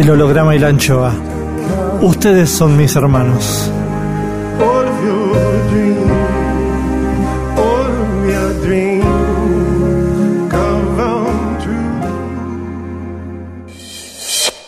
[0.00, 1.12] El holograma y la anchoa.
[2.00, 3.70] Ustedes son mis hermanos.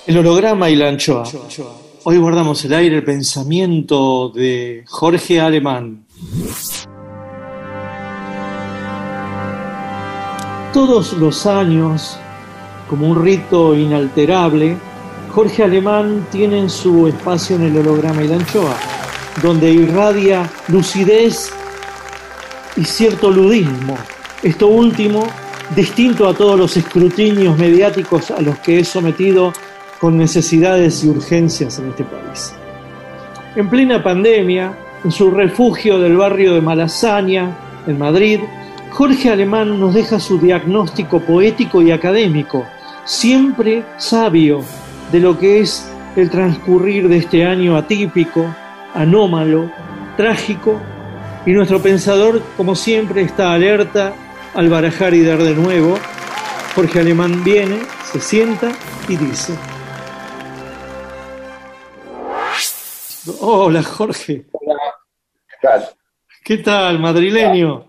[0.06, 1.24] El holograma y la anchoa.
[2.04, 6.04] Hoy guardamos el aire el pensamiento de Jorge Alemán.
[10.74, 12.18] Todos los años,
[12.90, 14.76] como un rito inalterable,
[15.32, 18.76] Jorge Alemán tiene su espacio en el holograma y la anchoa,
[19.42, 21.50] donde irradia lucidez
[22.76, 23.96] y cierto ludismo.
[24.42, 25.26] Esto último,
[25.74, 29.54] distinto a todos los escrutinios mediáticos a los que es sometido
[29.98, 32.54] con necesidades y urgencias en este país.
[33.56, 37.56] En plena pandemia, en su refugio del barrio de Malasaña,
[37.86, 38.40] en Madrid,
[38.90, 42.66] Jorge Alemán nos deja su diagnóstico poético y académico,
[43.06, 44.62] siempre sabio
[45.12, 45.86] de lo que es
[46.16, 48.46] el transcurrir de este año atípico,
[48.94, 49.70] anómalo,
[50.16, 50.80] trágico,
[51.44, 54.14] y nuestro pensador, como siempre, está alerta
[54.54, 55.98] al barajar y dar de nuevo.
[56.74, 57.80] Jorge Alemán viene,
[58.10, 58.72] se sienta
[59.06, 59.54] y dice.
[63.40, 65.88] Hola Jorge, ¿Qué tal?
[66.42, 67.86] ¿qué tal madrileño?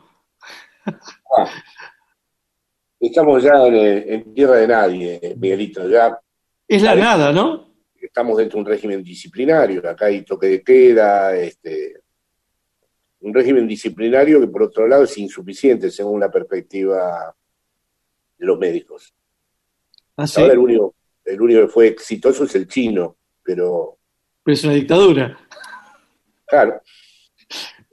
[0.86, 1.50] Ah,
[3.00, 5.88] estamos ya en, en tierra de nadie, Miguelito.
[5.90, 6.20] Ya
[6.68, 7.72] Es la nada, ¿no?
[8.02, 9.88] estamos dentro de un régimen disciplinario.
[9.90, 12.02] Acá hay toque de queda, este,
[13.22, 17.34] un régimen disciplinario que por otro lado es insuficiente según la perspectiva
[18.38, 19.14] de los médicos.
[20.18, 23.98] Así, Ahora el único, el único que fue exitoso es el chino, pero
[24.44, 25.40] pero es una dictadura.
[26.46, 26.82] claro,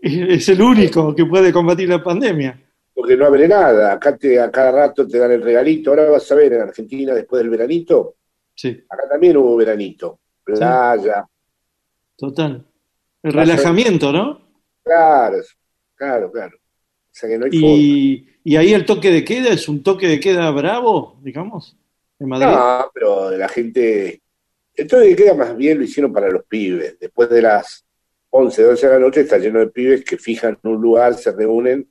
[0.03, 2.61] Es el único que puede combatir la pandemia.
[2.93, 3.93] porque no abre nada.
[3.93, 5.91] Acá te, a cada rato te dan el regalito.
[5.91, 8.17] Ahora vas a ver en Argentina después del veranito,
[8.61, 10.21] Sí, acá también hubo veranito.
[10.45, 11.27] Playa,
[12.15, 12.63] total.
[13.23, 14.39] El relajamiento, ¿no?
[14.85, 15.39] Claro,
[15.95, 16.59] claro, claro.
[16.59, 20.07] O sea que no hay Y, y ahí el toque de queda es un toque
[20.07, 21.75] de queda bravo, digamos,
[22.19, 22.49] en Madrid.
[22.49, 24.21] No, pero la gente.
[24.75, 26.99] El toque de queda más bien lo hicieron para los pibes.
[26.99, 27.87] Después de las
[28.29, 31.91] 11, 12 de la noche está lleno de pibes que fijan un lugar, se reúnen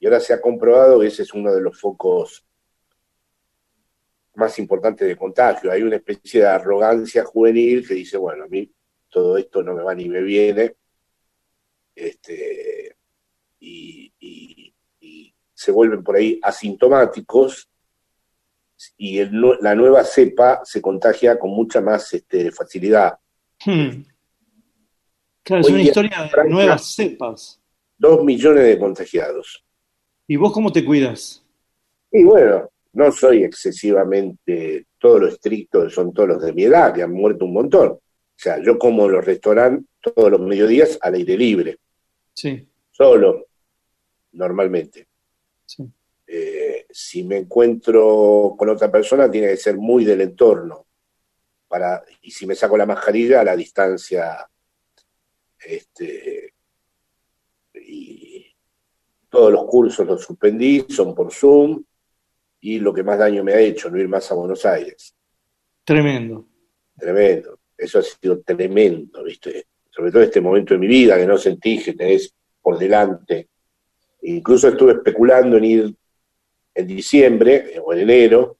[0.00, 2.45] y ahora se ha comprobado que ese es uno de los focos
[4.36, 5.70] más importantes de contagio.
[5.72, 8.70] Hay una especie de arrogancia juvenil que dice, bueno, a mí
[9.10, 10.76] todo esto no me va ni me viene.
[11.94, 12.96] Este,
[13.60, 17.68] y, y- y se vuelven por ahí asintomáticos
[18.98, 19.30] y el
[19.62, 23.18] la nueva cepa se contagia con mucha más este, facilidad.
[23.64, 24.02] Hmm.
[25.42, 27.60] Claro, es una historia de Francia- nuevas cepas.
[27.96, 29.64] Dos millones de contagiados.
[30.26, 31.42] ¿Y vos cómo te cuidas?
[32.12, 37.02] Y bueno, no soy excesivamente todo lo estricto, son todos los de mi edad, que
[37.02, 37.88] han muerto un montón.
[37.88, 38.00] O
[38.34, 41.78] sea, yo como en los restaurantes todos los mediodías al aire libre,
[42.32, 43.46] Sí, solo,
[44.32, 45.06] normalmente.
[45.64, 45.84] sí.
[46.26, 50.86] Eh, si me encuentro con otra persona, tiene que ser muy del entorno.
[51.68, 54.48] Para, y si me saco la mascarilla, a la distancia.
[55.64, 56.52] Este,
[57.74, 58.46] y
[59.28, 61.82] todos los cursos los suspendí, son por Zoom.
[62.68, 65.14] Y lo que más daño me ha hecho, no ir más a Buenos Aires.
[65.84, 66.48] Tremendo.
[66.98, 67.60] Tremendo.
[67.78, 69.66] Eso ha sido tremendo, ¿viste?
[69.88, 73.50] Sobre todo en este momento de mi vida que no sentí que tenés por delante.
[74.22, 75.94] Incluso estuve especulando en ir
[76.74, 78.56] en diciembre o en enero,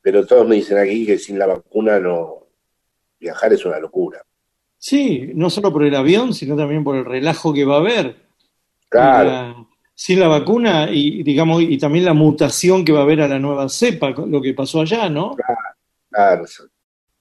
[0.00, 2.46] pero todos me dicen aquí que sin la vacuna no
[3.18, 4.24] viajar es una locura.
[4.78, 8.14] Sí, no solo por el avión, sino también por el relajo que va a haber.
[8.88, 9.69] Claro.
[10.00, 13.38] Sin la vacuna y digamos y también la mutación que va a haber a la
[13.38, 15.36] nueva cepa, lo que pasó allá, ¿no?
[16.10, 16.46] Claro.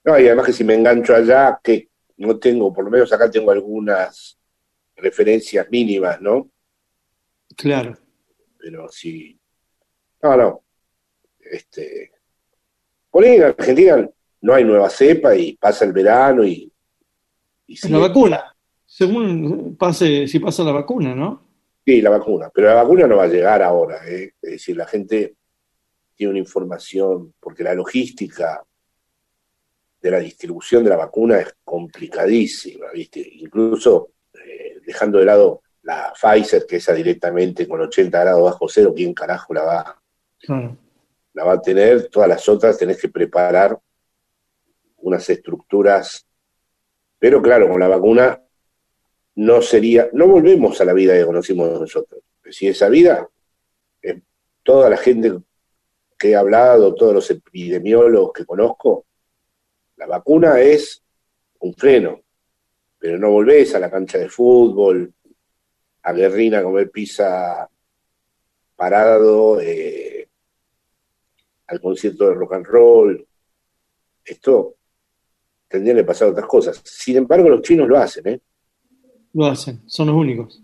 [0.06, 3.30] No, y además que si me engancho allá, que no tengo, por lo menos acá
[3.30, 4.40] tengo algunas
[4.96, 6.50] referencias mínimas, ¿no?
[7.58, 7.98] Claro.
[8.58, 9.38] Pero sí.
[10.24, 10.64] No, no.
[11.52, 12.14] Este.
[13.12, 14.10] Por ahí en Argentina
[14.40, 16.72] no hay nueva cepa y pasa el verano y.
[17.68, 18.56] y La vacuna,
[18.86, 21.49] según pase, si pasa la vacuna, ¿no?
[21.90, 22.52] Sí, la vacuna.
[22.54, 24.34] Pero la vacuna no va a llegar ahora, ¿eh?
[24.44, 25.34] Es decir, la gente
[26.14, 28.64] tiene una información, porque la logística
[30.00, 33.28] de la distribución de la vacuna es complicadísima, ¿viste?
[33.38, 38.94] Incluso eh, dejando de lado la Pfizer, que esa directamente con 80 grados bajo cero,
[38.96, 40.02] ¿quién carajo la va,
[40.38, 40.78] Claro.
[41.34, 42.08] la va a tener?
[42.10, 43.76] Todas las otras tenés que preparar
[44.98, 46.24] unas estructuras.
[47.18, 48.40] Pero claro, con la vacuna
[49.40, 52.22] no sería, no volvemos a la vida que conocimos nosotros.
[52.52, 53.30] Si esa vida,
[54.02, 54.20] eh,
[54.64, 55.34] toda la gente
[56.18, 59.06] que he hablado, todos los epidemiólogos que conozco,
[59.96, 61.02] la vacuna es
[61.60, 62.22] un freno,
[62.98, 65.14] pero no volvés a la cancha de fútbol,
[66.04, 67.70] a Guerrina a comer pizza
[68.76, 70.28] parado, eh,
[71.68, 73.28] al concierto de rock and roll.
[74.26, 74.76] Esto
[75.70, 76.82] tendrían que pasar otras cosas.
[76.84, 78.42] Sin embargo, los chinos lo hacen, ¿eh?
[79.34, 80.62] Lo hacen, son los únicos.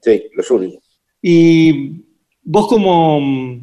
[0.00, 0.82] Sí, los únicos.
[1.20, 2.02] ¿Y
[2.42, 3.60] vos cómo,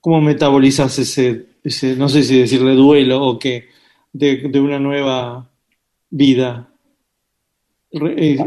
[0.00, 3.68] cómo metabolizás ese, ese, no sé si decirle duelo o qué,
[4.12, 5.50] de, de una nueva
[6.10, 6.70] vida?
[7.92, 8.38] Re- eh,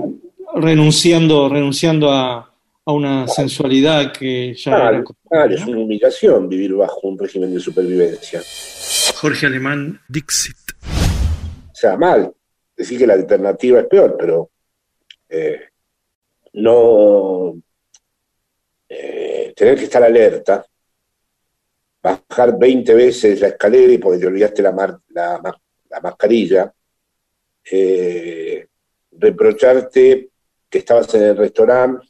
[0.56, 2.54] renunciando, renunciando a,
[2.86, 7.60] a una sensualidad que ya era claro, es una humillación vivir bajo un régimen de
[7.60, 8.42] supervivencia.
[9.16, 10.00] Jorge Alemán.
[10.08, 10.56] Dixit.
[10.86, 12.32] O sea, mal.
[12.78, 14.52] Decir que la alternativa es peor, pero
[15.30, 15.62] eh,
[16.54, 17.56] no
[18.90, 20.66] eh, tener que estar alerta,
[22.02, 24.72] bajar 20 veces la escalera y porque te olvidaste la,
[25.10, 26.74] la, ma- la mascarilla,
[27.72, 28.68] eh,
[29.12, 30.32] reprocharte
[30.70, 32.08] que estabas en el restaurante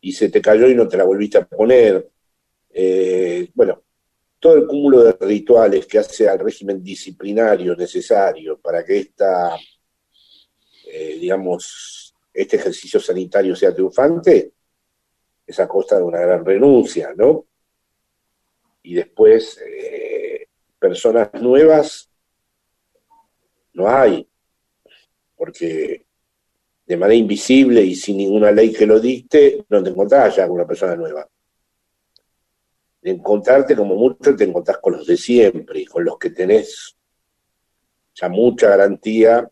[0.00, 2.08] y se te cayó y no te la volviste a poner.
[3.54, 3.83] Bueno,
[4.44, 9.56] todo el cúmulo de rituales que hace al régimen disciplinario necesario para que esta,
[10.86, 14.52] eh, digamos, este ejercicio sanitario sea triunfante,
[15.46, 17.46] es a costa de una gran renuncia, ¿no?
[18.82, 20.46] Y después, eh,
[20.78, 22.10] personas nuevas
[23.72, 24.28] no hay,
[25.38, 26.04] porque
[26.84, 30.56] de manera invisible y sin ninguna ley que lo dicte, no te encontrás ya con
[30.56, 31.26] una persona nueva
[33.04, 36.96] de encontrarte como mucho te encontrás con los de siempre y con los que tenés
[38.14, 39.46] ya mucha garantía.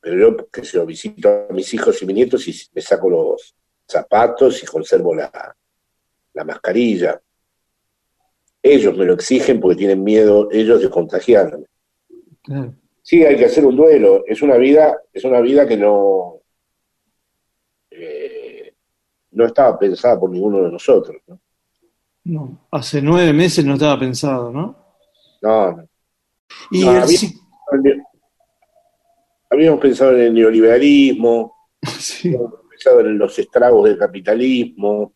[0.00, 3.10] Pero yo, que se lo visito a mis hijos y mis nietos y me saco
[3.10, 3.54] los
[3.86, 5.54] zapatos y conservo la,
[6.32, 7.20] la mascarilla.
[8.62, 11.66] Ellos me lo exigen porque tienen miedo ellos de contagiarme.
[12.42, 12.74] Claro.
[13.02, 14.24] Sí, hay que hacer un duelo.
[14.26, 16.40] Es una vida, es una vida que no,
[17.90, 18.72] eh,
[19.32, 21.20] no estaba pensada por ninguno de nosotros.
[21.26, 21.38] ¿no?
[22.28, 24.76] No, hace nueve meses no estaba pensado, ¿no?
[25.42, 25.88] No, no.
[26.72, 27.40] Y No, el había- psi-
[29.48, 31.54] Habíamos pensado en el neoliberalismo,
[32.00, 35.14] sí, habíamos pensado en los estragos del capitalismo.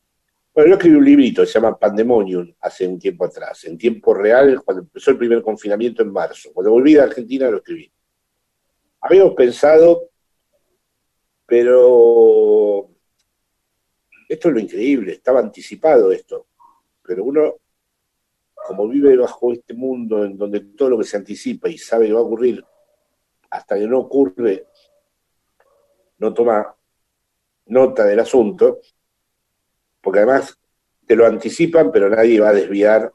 [0.54, 4.62] Bueno, yo escribí un librito, se llama Pandemonium, hace un tiempo atrás, en tiempo real,
[4.64, 6.50] cuando empezó el primer confinamiento en marzo.
[6.52, 7.90] Cuando volví de Argentina lo escribí.
[9.00, 10.10] Habíamos pensado,
[11.46, 12.88] pero
[14.28, 16.46] esto es lo increíble, estaba anticipado esto,
[17.10, 17.56] pero uno,
[18.54, 22.12] como vive bajo este mundo en donde todo lo que se anticipa y sabe que
[22.12, 22.64] va a ocurrir,
[23.50, 24.68] hasta que no ocurre,
[26.18, 26.72] no toma
[27.66, 28.78] nota del asunto,
[30.00, 30.56] porque además
[31.04, 33.12] te lo anticipan, pero nadie va a desviar,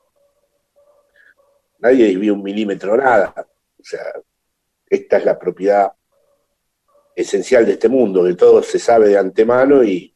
[1.79, 3.33] nadie desvía un milímetro nada.
[3.79, 4.11] O sea,
[4.89, 5.93] esta es la propiedad
[7.15, 10.13] esencial de este mundo, que todo se sabe de antemano y,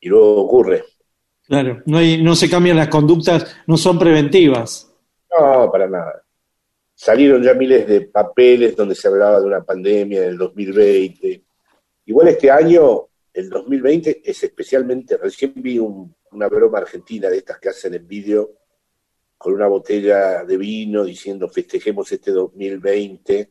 [0.00, 0.93] y luego ocurre.
[1.46, 1.82] Claro.
[1.86, 4.90] No, hay, no se cambian las conductas, no son preventivas.
[5.30, 6.22] No, para nada.
[6.94, 11.42] Salieron ya miles de papeles donde se hablaba de una pandemia del 2020.
[12.06, 17.58] Igual este año, el 2020, es especialmente, recién vi un- una broma argentina de estas
[17.58, 18.52] que hacen en vídeo
[19.36, 23.50] con una botella de vino diciendo festejemos este 2020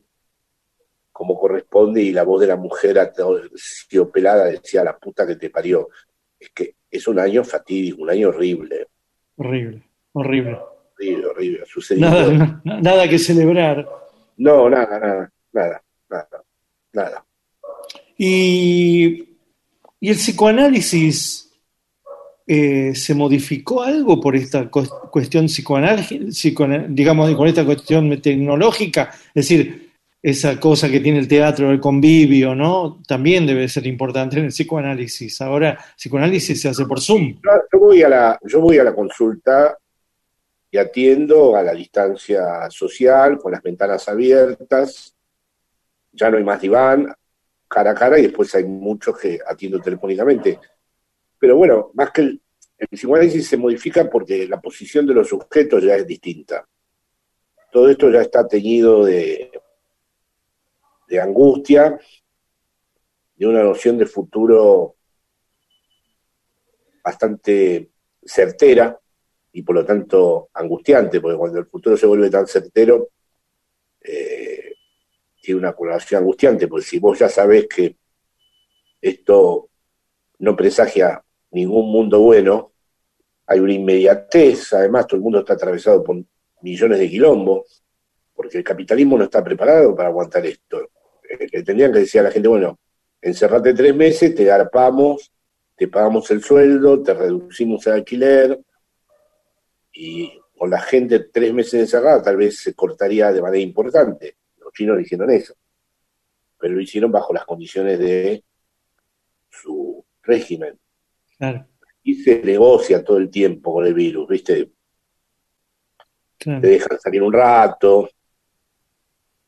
[1.12, 2.98] como corresponde y la voz de la mujer
[4.12, 5.88] pelada decía la puta que te parió.
[6.40, 8.86] Es que es un año fatídico, un año horrible.
[9.36, 9.82] Horrible,
[10.12, 10.58] horrible.
[10.96, 11.64] Horrible, horrible.
[11.96, 13.84] Nada, nada que celebrar.
[14.36, 16.44] No, nada, nada, nada, nada,
[16.92, 17.26] nada.
[18.16, 19.36] Y,
[19.98, 21.52] y el psicoanálisis
[22.46, 29.93] eh, se modificó algo por esta cuestión psicoanalítica, digamos, con esta cuestión tecnológica, es decir,
[30.24, 33.02] esa cosa que tiene el teatro, el convivio, ¿no?
[33.06, 35.42] También debe ser importante en el psicoanálisis.
[35.42, 37.42] Ahora, psicoanálisis se hace por Zoom.
[37.70, 39.76] Yo voy a la, yo voy a la consulta
[40.70, 45.14] y atiendo a la distancia social, con las ventanas abiertas,
[46.10, 47.14] ya no hay más diván,
[47.68, 50.58] cara a cara, y después hay muchos que atiendo telefónicamente.
[51.38, 52.40] Pero bueno, más que el,
[52.90, 56.66] psicoanálisis se modifica porque la posición de los sujetos ya es distinta.
[57.70, 59.50] Todo esto ya está teñido de,
[61.08, 61.98] de angustia,
[63.36, 64.96] de una noción de futuro
[67.02, 67.90] bastante
[68.24, 68.98] certera
[69.52, 73.10] y por lo tanto angustiante, porque cuando el futuro se vuelve tan certero,
[74.00, 74.74] eh,
[75.40, 77.96] tiene una colaboración angustiante, porque si vos ya sabés que
[79.00, 79.68] esto
[80.38, 82.72] no presagia ningún mundo bueno,
[83.46, 86.16] hay una inmediatez, además todo el mundo está atravesado por
[86.62, 87.84] millones de quilombos,
[88.34, 90.90] porque el capitalismo no está preparado para aguantar esto.
[91.40, 92.78] Eh, tendrían que decir a la gente, bueno,
[93.20, 95.32] encerrate tres meses, te garpamos,
[95.76, 98.60] te pagamos el sueldo, te reducimos el alquiler,
[99.92, 104.36] y con la gente tres meses encerrada tal vez se cortaría de manera importante.
[104.58, 105.54] Los chinos hicieron eso,
[106.58, 108.44] pero lo hicieron bajo las condiciones de
[109.50, 110.78] su régimen.
[112.02, 114.72] Y se negocia todo el tiempo con el virus, ¿viste?
[116.38, 118.10] Te dejan salir un rato,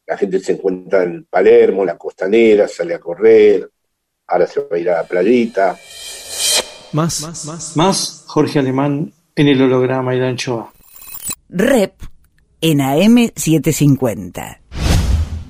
[0.07, 3.69] la gente se encuentra en Palermo, la costanera, sale a correr,
[4.27, 5.79] ahora se va a ir a la playita.
[6.93, 10.73] Más, más, más, más Jorge Alemán en el holograma y la anchoa.
[11.49, 11.95] Rep
[12.61, 14.59] en AM750.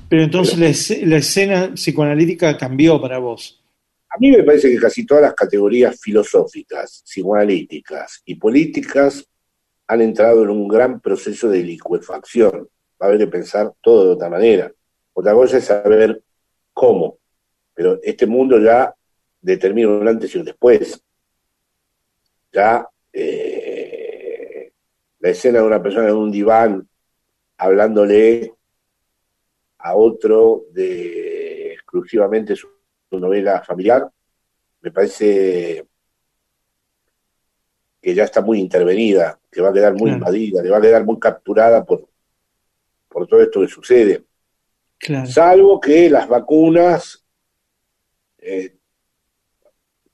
[0.09, 3.63] Pero entonces la, la escena psicoanalítica cambió para vos.
[4.09, 9.25] A mí me parece que casi todas las categorías filosóficas, psicoanalíticas y políticas
[9.87, 12.67] han entrado en un gran proceso de liquefacción.
[13.01, 14.71] Va a haber que pensar todo de otra manera.
[15.13, 16.21] Otra cosa es saber
[16.73, 17.17] cómo.
[17.73, 18.93] Pero este mundo ya
[19.41, 21.03] determina un antes y un después.
[22.51, 24.71] Ya eh,
[25.19, 26.87] la escena de una persona en un diván
[27.57, 28.53] hablándole
[29.79, 32.69] a otro de exclusivamente su
[33.11, 34.09] novela familiar,
[34.81, 35.87] me parece
[38.01, 41.03] que ya está muy intervenida, que va a quedar muy invadida, que va a quedar
[41.03, 42.07] muy capturada por,
[43.17, 44.25] por todo esto que sucede.
[45.25, 47.25] Salvo que las vacunas
[48.37, 48.77] eh,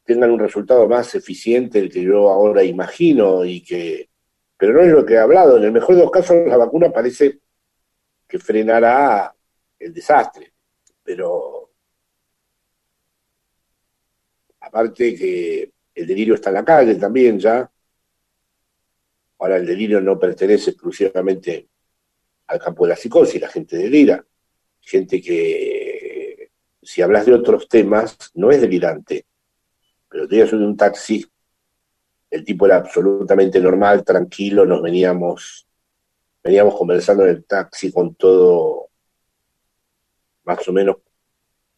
[0.05, 4.10] tengan un resultado más eficiente del que yo ahora imagino y que
[4.55, 6.93] pero no es lo que he hablado en el mejor de los casos la vacuna
[6.93, 7.39] parece
[8.25, 9.36] que frenará
[9.79, 10.53] el desastre
[11.03, 11.72] pero
[14.62, 17.69] aparte que el delirio está en la calle también ya.
[19.39, 21.67] Ahora el delirio no pertenece exclusivamente
[22.48, 24.26] al campo de la psicosis, la gente delira.
[24.82, 29.26] Gente que, si hablas de otros temas, no es delirante.
[30.10, 31.26] Pero te subí un taxi,
[32.30, 35.68] el tipo era absolutamente normal, tranquilo, nos veníamos,
[36.44, 38.90] veníamos conversando en el taxi con todo
[40.44, 40.98] más o menos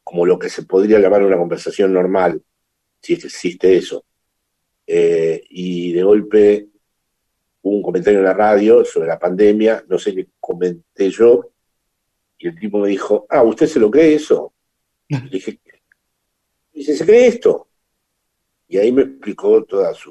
[0.04, 2.42] como lo que se podría llamar una conversación normal
[3.02, 4.06] si existe eso.
[4.88, 6.70] Eh, y de golpe
[7.70, 11.52] un comentario en la radio sobre la pandemia, no sé qué comenté yo,
[12.38, 14.54] y el tipo me dijo, ah, ¿usted se lo cree eso?
[15.10, 15.60] Y dije,
[16.74, 17.68] dice, ¿se cree esto?
[18.68, 20.06] Y ahí me explicó todos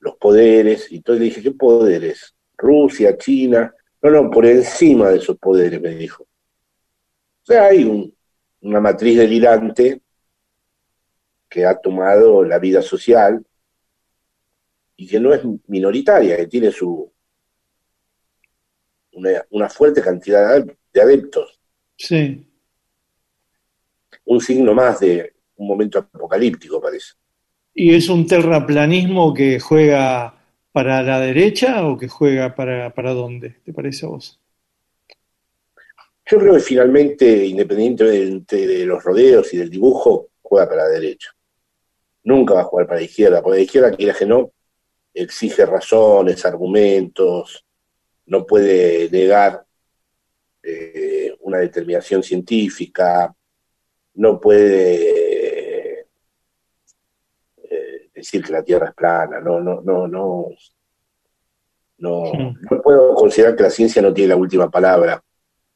[0.00, 2.34] los poderes, y entonces le dije, ¿qué poderes?
[2.56, 6.24] Rusia, China, no, no, por encima de esos poderes, me dijo.
[6.24, 8.14] O sea, hay
[8.60, 10.02] una matriz delirante
[11.48, 13.44] que ha tomado la vida social
[15.00, 17.10] y que no es minoritaria, que tiene su
[19.50, 21.58] una, fuerte cantidad de adeptos.
[21.96, 22.46] Sí.
[24.26, 27.14] Un signo más de un momento apocalíptico, parece.
[27.72, 30.38] ¿Y es un terraplanismo que juega
[30.70, 34.38] para la derecha o que juega para, para dónde, te parece a vos?
[36.26, 41.34] Yo creo que finalmente, independientemente de los rodeos y del dibujo, juega para la derecha
[42.22, 44.52] nunca va a jugar para la izquierda, porque la izquierda, quiera que no,
[45.12, 47.64] exige razones, argumentos,
[48.26, 49.64] no puede negar
[50.62, 53.34] eh, una determinación científica,
[54.14, 56.00] no puede
[57.70, 60.48] eh, decir que la Tierra es plana, no, no, no, no,
[61.98, 62.32] no,
[62.70, 65.22] no puedo considerar que la ciencia no tiene la última palabra.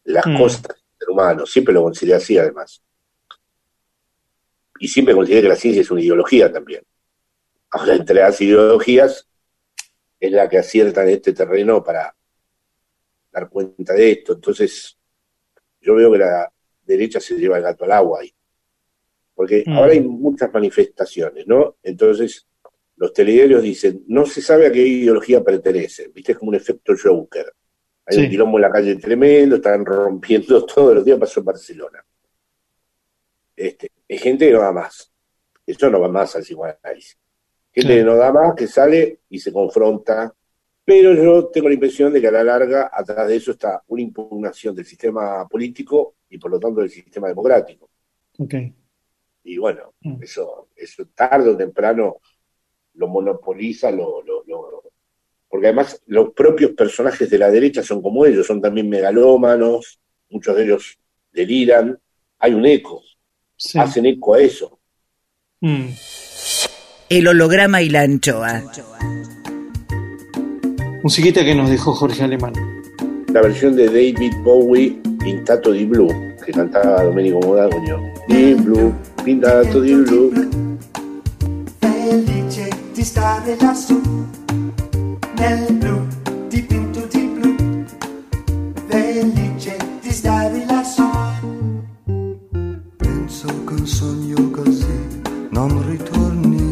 [0.05, 0.39] Las Mm.
[0.39, 2.83] cosas del ser humano, siempre lo consideré así además.
[4.79, 6.83] Y siempre consideré que la ciencia es una ideología también.
[7.89, 9.29] Entre las ideologías
[10.21, 12.15] es la que acierta en este terreno para
[13.33, 14.35] dar cuenta de esto.
[14.35, 14.97] Entonces,
[15.81, 16.53] yo veo que la
[16.85, 18.33] derecha se lleva el gato al agua ahí.
[19.35, 19.73] Porque Mm.
[19.73, 21.77] ahora hay muchas manifestaciones, ¿no?
[21.83, 22.47] Entonces,
[22.97, 26.33] los telediarios dicen, no se sabe a qué ideología pertenecen, ¿viste?
[26.33, 27.53] Es como un efecto Joker.
[28.07, 28.23] Hay Sí.
[28.25, 32.05] un quilombo en la calle tremendo, están rompiendo todos los días, pasó en Barcelona.
[33.57, 35.11] Este, hay gente que no da más.
[35.67, 37.19] Eso no va más al psicoanálisis.
[37.75, 40.33] Gente que no da más, que sale y se confronta.
[40.85, 44.03] Pero yo tengo la impresión de que a la larga, atrás de eso está una
[44.03, 47.89] impugnación del sistema político y por lo tanto del sistema democrático.
[48.39, 48.55] Ok.
[49.45, 50.23] Y bueno, Mm.
[50.23, 52.19] eso, eso tarde o temprano
[52.95, 54.83] lo monopoliza, lo, lo, lo-
[55.49, 60.01] porque además los propios personajes de la derecha son como ellos, son también megalómanos,
[60.31, 60.99] muchos de ellos
[61.33, 61.99] deliran,
[62.39, 63.03] hay un eco,
[63.57, 63.79] Sí.
[63.79, 64.79] hacen eco a eso.
[65.61, 65.89] Mm.
[67.15, 68.61] El holograma y la anchoa.
[71.05, 72.53] Musiquita que nos dejó Jorge Alemán.
[73.33, 76.09] La versión de David Bowie, Pintato di Blue,
[76.45, 78.01] que cantaba Domenico Modagno.
[78.27, 78.93] Di Blue,
[79.25, 80.49] Pintato di Blue.
[81.79, 84.01] felice di stare lassù
[85.37, 86.07] nel blu
[86.49, 87.85] dipinto di blu
[88.89, 91.03] felice di stare lassù
[92.97, 94.97] penso che un sogno così
[95.51, 96.64] non ritorni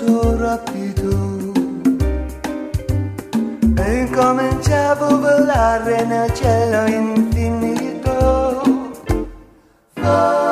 [0.00, 1.52] vento rapido
[3.76, 8.62] e incominciavo a volare nel cielo infinito.
[9.94, 10.49] Volare.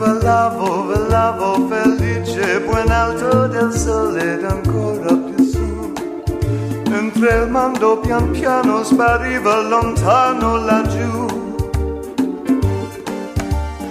[0.00, 5.92] Volavo, volavo felice, buon alto del sole ed ancora più su.
[6.88, 11.26] Mentre il mondo pian piano spariva lontano laggiù.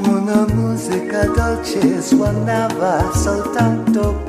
[0.07, 4.28] Una musica dolce suonava soltanto per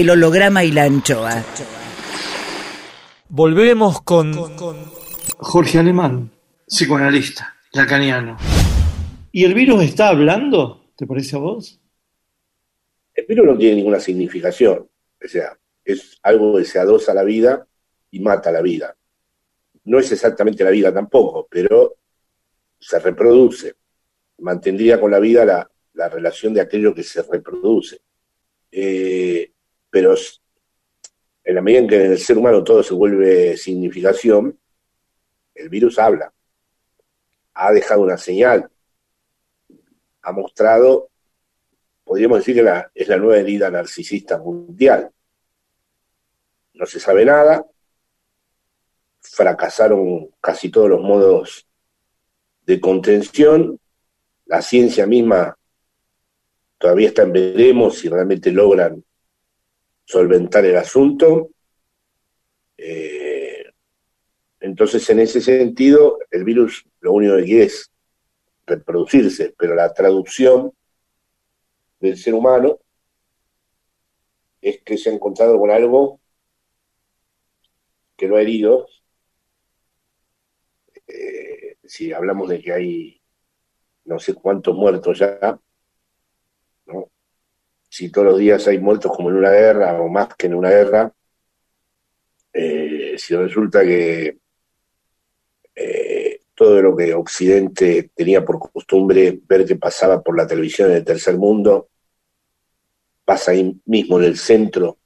[0.00, 1.44] El holograma y la anchoa.
[3.28, 4.32] Volvemos con,
[5.36, 6.30] Jorge Alemán,
[6.66, 8.38] psicoanalista, lacaniano.
[9.30, 10.86] ¿Y el virus está hablando?
[10.96, 11.78] ¿Te parece a vos?
[13.14, 14.88] El virus no tiene ninguna significación.
[15.22, 17.66] O sea, es algo que se adosa a la vida
[18.10, 18.96] y mata la vida.
[19.84, 21.96] No es exactamente la vida tampoco, pero
[22.78, 23.74] se reproduce.
[24.38, 25.44] Mantendría con la vida
[25.92, 28.00] la, relación de aquello que se reproduce.
[28.72, 29.52] Eh,
[29.90, 30.14] pero
[31.44, 34.58] en la medida en que en el ser humano todo se vuelve significación,
[35.54, 36.32] el virus habla,
[37.54, 38.70] ha dejado una señal,
[40.22, 41.10] ha mostrado,
[42.04, 45.10] podríamos decir que es la nueva herida narcisista mundial.
[46.74, 47.66] No se sabe nada,
[49.20, 51.66] fracasaron casi todos los modos
[52.64, 53.78] de contención,
[54.46, 55.56] la ciencia misma
[56.78, 59.04] todavía está en veremos si realmente logran
[60.10, 61.50] solventar el asunto.
[62.76, 63.64] Eh,
[64.58, 67.92] entonces, en ese sentido, el virus lo único que quiere es
[68.66, 70.72] reproducirse, pero la traducción
[72.00, 72.80] del ser humano
[74.60, 76.20] es que se ha encontrado con algo
[78.16, 78.88] que lo ha herido.
[81.06, 83.22] Eh, si hablamos de que hay
[84.06, 85.58] no sé cuántos muertos ya,
[87.90, 90.70] si todos los días hay muertos como en una guerra o más que en una
[90.70, 91.12] guerra,
[92.52, 94.38] eh, si resulta que
[95.74, 100.98] eh, todo lo que Occidente tenía por costumbre ver que pasaba por la televisión en
[100.98, 101.88] el tercer mundo,
[103.24, 104.98] pasa ahí mismo en el centro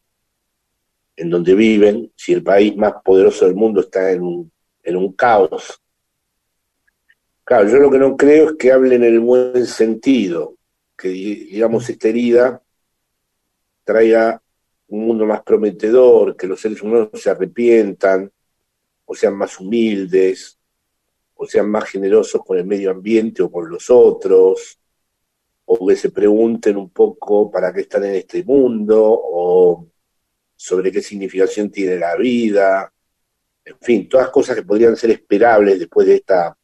[1.16, 5.12] en donde viven, si el país más poderoso del mundo está en un, en un
[5.12, 5.80] caos.
[7.44, 10.56] Claro, yo lo que no creo es que hablen en el buen sentido,
[10.98, 12.63] que digamos esta herida
[13.84, 14.40] traiga
[14.88, 18.30] un mundo más prometedor, que los seres humanos se arrepientan,
[19.04, 20.58] o sean más humildes,
[21.34, 24.78] o sean más generosos con el medio ambiente o con los otros,
[25.66, 29.86] o que se pregunten un poco para qué están en este mundo, o
[30.56, 32.92] sobre qué significación tiene la vida,
[33.64, 36.56] en fin, todas cosas que podrían ser esperables después de esta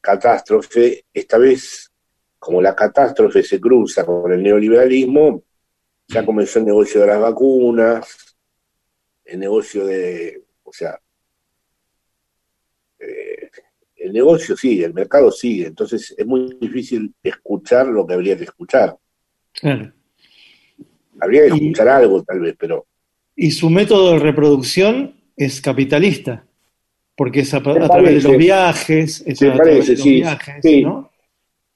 [0.00, 1.90] catástrofe, esta vez,
[2.38, 5.42] como la catástrofe se cruza con el neoliberalismo,
[6.10, 8.36] ya comenzó el negocio de las vacunas,
[9.24, 11.00] el negocio de, o sea,
[12.98, 13.50] eh,
[13.96, 18.44] el negocio sigue, el mercado sigue, entonces es muy difícil escuchar lo que habría que
[18.44, 18.96] escuchar.
[19.52, 19.92] Claro.
[21.20, 22.86] Habría que escuchar algo tal vez, pero...
[23.36, 26.44] Y su método de reproducción es capitalista,
[27.14, 31.10] porque es a, través de los viajes, es a través de los viajes, ¿no?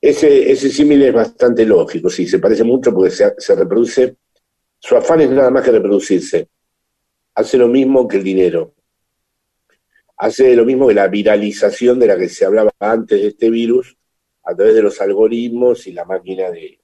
[0.00, 4.16] Ese, ese símil es bastante lógico, sí, se parece mucho porque se, se reproduce
[4.84, 6.46] su afán es nada más que reproducirse.
[7.34, 8.74] Hace lo mismo que el dinero.
[10.18, 13.96] Hace lo mismo que la viralización de la que se hablaba antes de este virus
[14.42, 16.78] a través de los algoritmos y la máquina de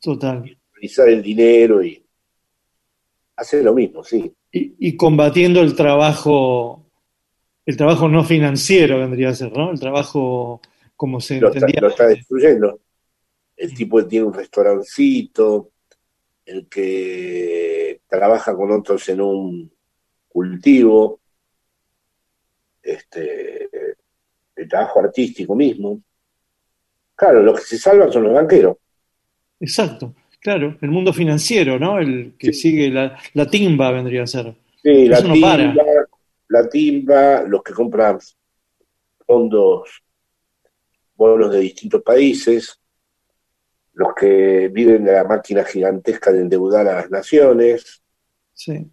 [0.00, 0.42] Total.
[0.42, 2.04] viralizar el dinero y
[3.36, 4.32] hace lo mismo, sí.
[4.50, 6.90] Y, combatiendo el trabajo,
[7.64, 9.70] el trabajo no financiero vendría a ser, ¿no?
[9.70, 10.60] El trabajo
[10.96, 11.82] como se lo entendía.
[11.82, 12.80] lo está destruyendo.
[13.56, 15.70] El tipo tiene un restaurancito,
[16.48, 19.72] el que trabaja con otros en un
[20.28, 21.20] cultivo,
[22.82, 23.68] este,
[24.56, 26.00] el trabajo artístico mismo.
[27.14, 28.78] Claro, los que se salvan son los banqueros.
[29.60, 31.98] Exacto, claro, el mundo financiero, ¿no?
[31.98, 34.54] El que sigue la, la, timba vendría a ser.
[34.82, 35.74] Sí, la timba,
[36.48, 38.18] la timba, los que compran
[39.26, 40.02] fondos,
[41.14, 42.77] bonos de distintos países,
[43.98, 48.00] los que viven de la máquina gigantesca de endeudar a las naciones,
[48.54, 48.86] sí.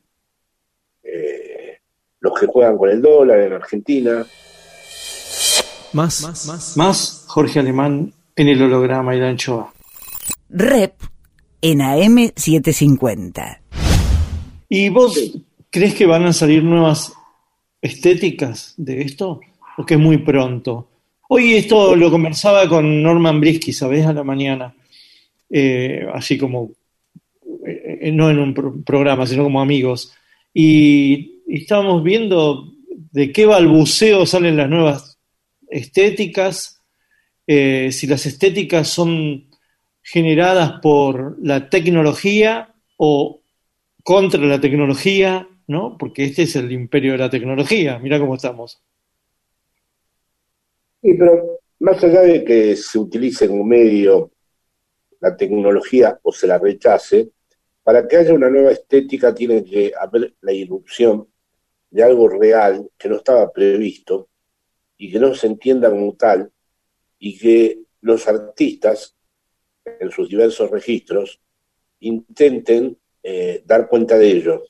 [1.03, 1.77] Eh,
[2.19, 4.25] los que juegan con el dólar en Argentina.
[5.93, 9.71] Más, más, más, más Jorge Alemán en el holograma y la anchoa.
[10.49, 10.95] Rep
[11.61, 13.59] en AM750.
[14.69, 15.37] ¿Y vos
[15.69, 17.13] crees que van a salir nuevas
[17.79, 19.39] estéticas de esto?
[19.77, 20.89] ¿O que es muy pronto?
[21.29, 24.07] Hoy esto lo conversaba con Norman Brisky, ¿sabés?
[24.07, 24.73] A la mañana.
[25.49, 26.71] Eh, así como,
[27.65, 30.13] eh, no en un programa, sino como amigos.
[30.53, 32.73] Y, estábamos viendo
[33.11, 35.19] de qué balbuceo salen las nuevas
[35.69, 36.81] estéticas,
[37.45, 39.45] eh, si las estéticas son
[40.01, 43.41] generadas por la tecnología o
[44.03, 45.97] contra la tecnología, ¿no?
[45.97, 48.81] Porque este es el imperio de la tecnología, mira cómo estamos.
[51.01, 54.31] Sí, pero más allá de que se utilice como medio
[55.25, 57.31] la tecnología o se la rechace,
[57.81, 61.27] para que haya una nueva estética tiene que haber la irrupción
[61.89, 64.29] de algo real que no estaba previsto
[64.97, 66.51] y que no se entienda como tal
[67.17, 69.15] y que los artistas
[69.99, 71.41] en sus diversos registros
[72.01, 74.63] intenten eh, dar cuenta de ello.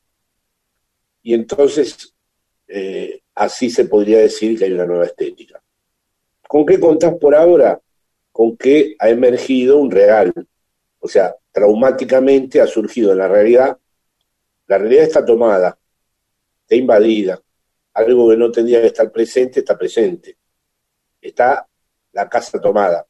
[1.21, 2.13] Y entonces,
[2.65, 5.61] eh, así se podría decir que hay una nueva estética.
[6.47, 7.81] ¿Con qué contás por ahora?
[8.35, 10.33] Con que ha emergido un real.
[10.99, 13.77] O sea, traumáticamente ha surgido en la realidad.
[14.67, 15.79] La realidad está tomada,
[16.59, 17.41] está invadida.
[17.93, 20.37] Algo que no tendría que estar presente está presente.
[21.21, 21.65] Está
[22.11, 23.07] la casa tomada.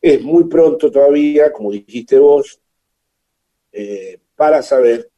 [0.00, 2.60] Es muy pronto todavía, como dijiste vos,
[3.72, 5.10] eh, para saber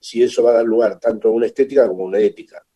[0.00, 2.66] si eso va a dar lugar tanto a una estética como a una ética.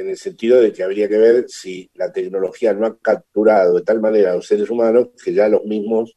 [0.00, 3.82] En el sentido de que habría que ver si la tecnología no ha capturado de
[3.82, 6.16] tal manera a los seres humanos que ya los mismos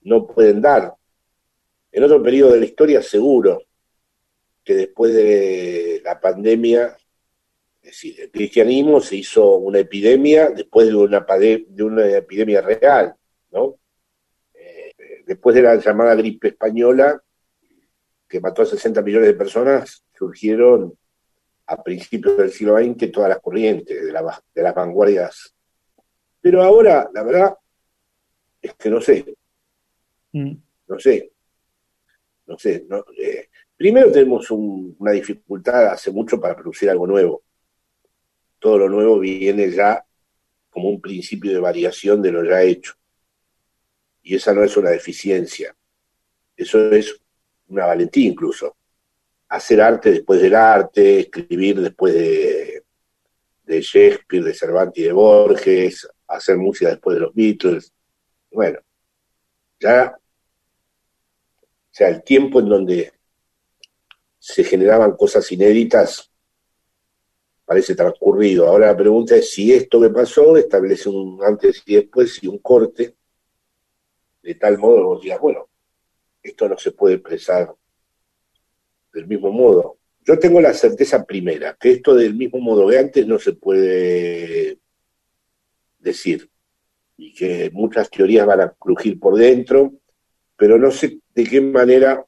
[0.00, 0.92] no pueden dar.
[1.92, 3.62] En otro periodo de la historia seguro
[4.64, 6.96] que después de la pandemia,
[7.80, 13.14] es decir, el cristianismo se hizo una epidemia después de una, de una epidemia real,
[13.52, 13.76] ¿no?
[14.52, 14.92] Eh,
[15.26, 17.22] después de la llamada gripe española,
[18.28, 20.98] que mató a 60 millones de personas, surgieron
[21.66, 25.54] a principios del siglo XX todas las corrientes de, de las vanguardias.
[26.40, 27.56] Pero ahora, la verdad,
[28.60, 29.34] es que no sé.
[30.32, 30.54] Mm.
[30.88, 31.32] No sé.
[32.46, 32.86] No sé.
[33.18, 37.42] Eh, primero tenemos una dificultad hace mucho para producir algo nuevo.
[38.58, 40.04] Todo lo nuevo viene ya
[40.70, 42.94] como un principio de variación de lo ya hecho.
[44.22, 45.74] Y esa no es una deficiencia.
[46.56, 47.20] Eso es
[47.68, 48.76] una valentía incluso.
[49.52, 52.84] Hacer arte después del arte, escribir después de,
[53.64, 57.92] de Shakespeare, de Cervantes y de Borges, hacer música después de los Beatles.
[58.50, 58.78] Bueno,
[59.78, 63.12] ya, o sea, el tiempo en donde
[64.38, 66.32] se generaban cosas inéditas
[67.64, 68.66] parece transcurrido.
[68.66, 72.58] Ahora la pregunta es si esto que pasó establece un antes y después y un
[72.58, 73.14] corte,
[74.42, 75.68] de tal modo que vos digas, bueno,
[76.42, 77.74] esto no se puede expresar
[79.12, 79.98] del mismo modo.
[80.24, 84.78] Yo tengo la certeza primera, que esto del mismo modo que antes no se puede
[85.98, 86.48] decir,
[87.16, 89.92] y que muchas teorías van a crujir por dentro,
[90.56, 92.24] pero no sé de qué manera,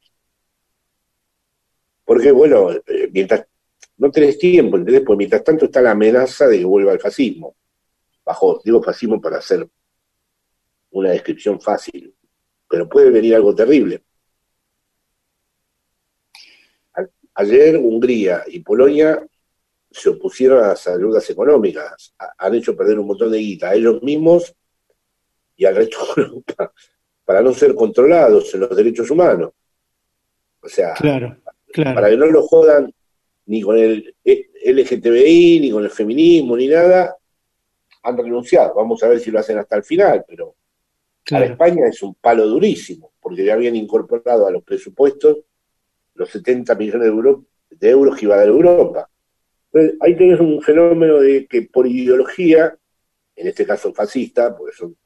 [2.05, 3.47] porque bueno, eh, mientras
[3.97, 5.03] no tenés tiempo, ¿entendés?
[5.03, 7.57] Porque mientras tanto está la amenaza de que vuelva el fascismo.
[8.25, 9.69] Bajo, digo fascismo para hacer
[10.91, 12.15] una descripción fácil
[12.75, 14.03] pero puede venir algo terrible.
[17.35, 19.25] Ayer Hungría y Polonia
[19.91, 24.03] se opusieron a las ayudas económicas, han hecho perder un montón de guita a ellos
[24.03, 24.55] mismos
[25.57, 26.73] y al resto de Europa
[27.25, 29.53] para no ser controlados en los derechos humanos.
[30.61, 32.93] O sea, para que no lo jodan
[33.47, 37.17] ni con el LGTBI, ni con el feminismo, ni nada,
[38.03, 38.75] han renunciado.
[38.75, 40.57] Vamos a ver si lo hacen hasta el final, pero
[41.29, 45.39] para España es un palo durísimo, porque ya habían incorporado a los presupuestos
[46.15, 47.13] los 70 millones
[47.71, 49.09] de, euros que iba a dar Europa.
[49.73, 52.77] Entonces, ahí tenés un fenómeno de que por ideología,
[53.37, 54.97] en este caso fascista, porque son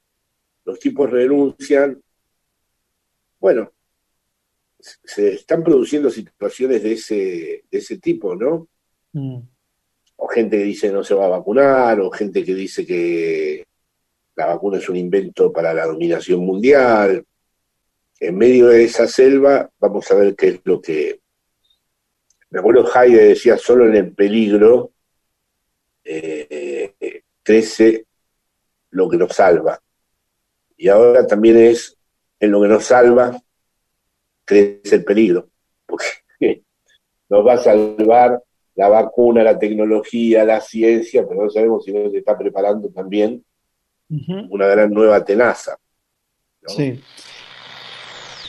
[0.64, 2.02] los tipos renuncian,
[3.40, 3.72] bueno,
[4.78, 8.68] se están produciendo situaciones de ese, de ese tipo, ¿no?
[9.12, 9.38] Mm.
[10.16, 13.66] O gente que dice no se va a vacunar, o gente que dice que
[14.34, 17.24] la vacuna es un invento para la dominación mundial.
[18.20, 21.20] En medio de esa selva, vamos a ver qué es lo que.
[22.50, 24.92] Me acuerdo Heide decía: solo en el peligro
[26.04, 28.06] eh, crece
[28.90, 29.80] lo que nos salva.
[30.76, 31.96] Y ahora también es
[32.40, 33.40] en lo que nos salva
[34.44, 35.48] crece el peligro.
[35.86, 36.06] Porque
[37.28, 38.42] nos va a salvar
[38.74, 43.44] la vacuna, la tecnología, la ciencia, pero no sabemos si nos está preparando también
[44.08, 45.76] una gran nueva tenaza.
[46.66, 47.02] Sí.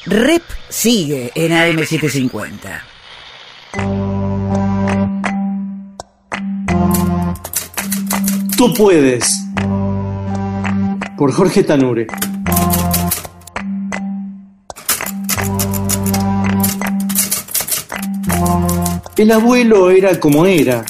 [0.05, 2.81] Rep sigue en AM750.
[8.55, 9.45] Tú puedes.
[11.17, 12.07] Por Jorge Tanure.
[19.17, 20.85] El abuelo era como era,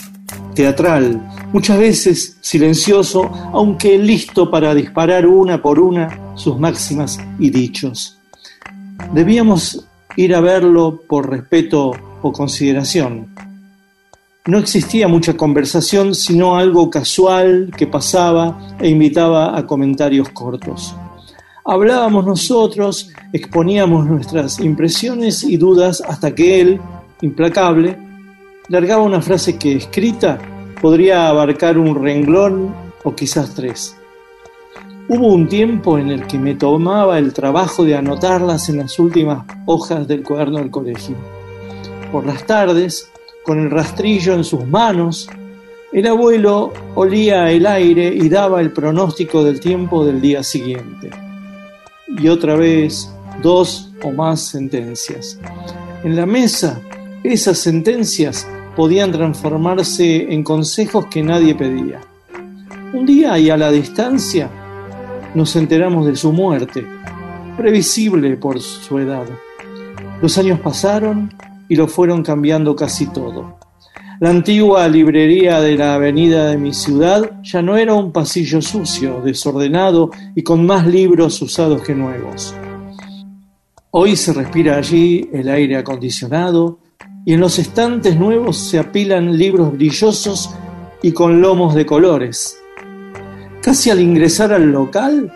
[0.53, 8.18] teatral, muchas veces silencioso, aunque listo para disparar una por una sus máximas y dichos.
[9.13, 11.91] Debíamos ir a verlo por respeto
[12.21, 13.27] o consideración.
[14.45, 20.95] No existía mucha conversación, sino algo casual que pasaba e invitaba a comentarios cortos.
[21.65, 26.81] Hablábamos nosotros, exponíamos nuestras impresiones y dudas hasta que él,
[27.21, 27.97] implacable,
[28.69, 30.37] largaba una frase que escrita
[30.81, 33.98] podría abarcar un renglón o quizás tres.
[35.11, 39.43] Hubo un tiempo en el que me tomaba el trabajo de anotarlas en las últimas
[39.65, 41.15] hojas del cuaderno del colegio.
[42.11, 43.09] Por las tardes,
[43.43, 45.27] con el rastrillo en sus manos,
[45.91, 51.09] el abuelo olía el aire y daba el pronóstico del tiempo del día siguiente.
[52.07, 55.39] Y otra vez, dos o más sentencias.
[56.03, 56.79] En la mesa,
[57.23, 61.99] esas sentencias podían transformarse en consejos que nadie pedía.
[62.93, 64.51] Un día y a la distancia
[65.35, 66.85] nos enteramos de su muerte,
[67.57, 69.25] previsible por su edad.
[70.21, 71.33] Los años pasaron
[71.67, 73.57] y lo fueron cambiando casi todo.
[74.19, 79.21] La antigua librería de la avenida de mi ciudad ya no era un pasillo sucio,
[79.21, 82.53] desordenado y con más libros usados que nuevos.
[83.91, 86.79] Hoy se respira allí el aire acondicionado
[87.25, 90.49] y en los estantes nuevos se apilan libros brillosos
[91.01, 92.58] y con lomos de colores.
[93.61, 95.31] Casi al ingresar al local,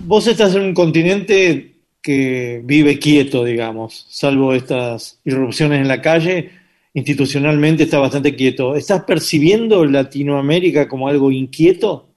[0.03, 6.51] Vos estás en un continente que vive quieto, digamos, salvo estas irrupciones en la calle,
[6.93, 8.75] institucionalmente está bastante quieto.
[8.75, 12.09] ¿Estás percibiendo Latinoamérica como algo inquieto?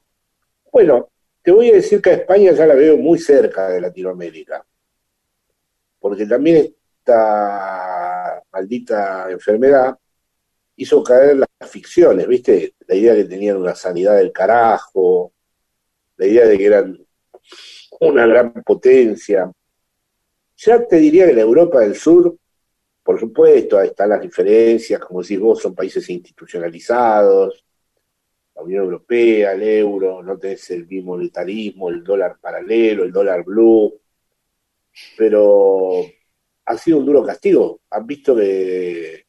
[0.73, 1.07] Bueno,
[1.43, 4.65] te voy a decir que a España ya la veo muy cerca de Latinoamérica,
[5.99, 9.99] porque también esta maldita enfermedad
[10.77, 12.75] hizo caer las ficciones, ¿viste?
[12.87, 15.33] La idea de que tenían una sanidad del carajo,
[16.17, 17.07] la idea de que eran
[18.01, 19.51] una gran potencia.
[20.57, 22.37] Ya te diría que la Europa del Sur
[23.11, 27.65] por supuesto, ahí están las diferencias, como decís vos, son países institucionalizados,
[28.61, 33.43] la Unión Europea, el euro, no tenés el mismo militarismo, el dólar paralelo, el dólar
[33.43, 33.99] blue,
[35.17, 36.05] pero
[36.67, 37.81] ha sido un duro castigo.
[37.91, 39.25] Han visto que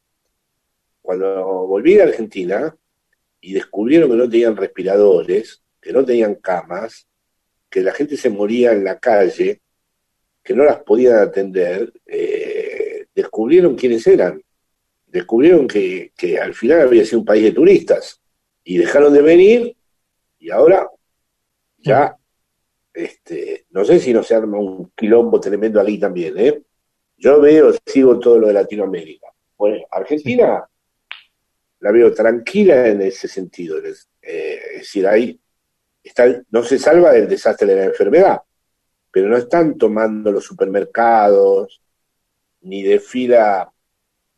[1.00, 2.76] cuando volví a Argentina
[3.40, 7.08] y descubrieron que no tenían respiradores, que no tenían camas,
[7.70, 9.62] que la gente se moría en la calle,
[10.42, 14.42] que no las podían atender, eh, descubrieron quiénes eran.
[15.06, 18.21] Descubrieron que, al final había sido un país de turistas
[18.64, 19.76] y dejaron de venir
[20.38, 20.88] y ahora
[21.78, 22.16] ya,
[22.92, 26.62] este, no sé si no se arma un quilombo tremendo aquí también, ¿eh?
[27.16, 29.28] Yo veo, sigo todo lo de Latinoamérica.
[29.56, 30.68] Bueno, Argentina
[31.80, 33.78] la veo tranquila en ese sentido.
[33.78, 35.38] Es, eh, decir, ahí
[36.02, 38.40] está, no se salva del desastre de la enfermedad,
[39.10, 41.80] pero no están tomando los supermercados,
[42.62, 43.72] ni desfila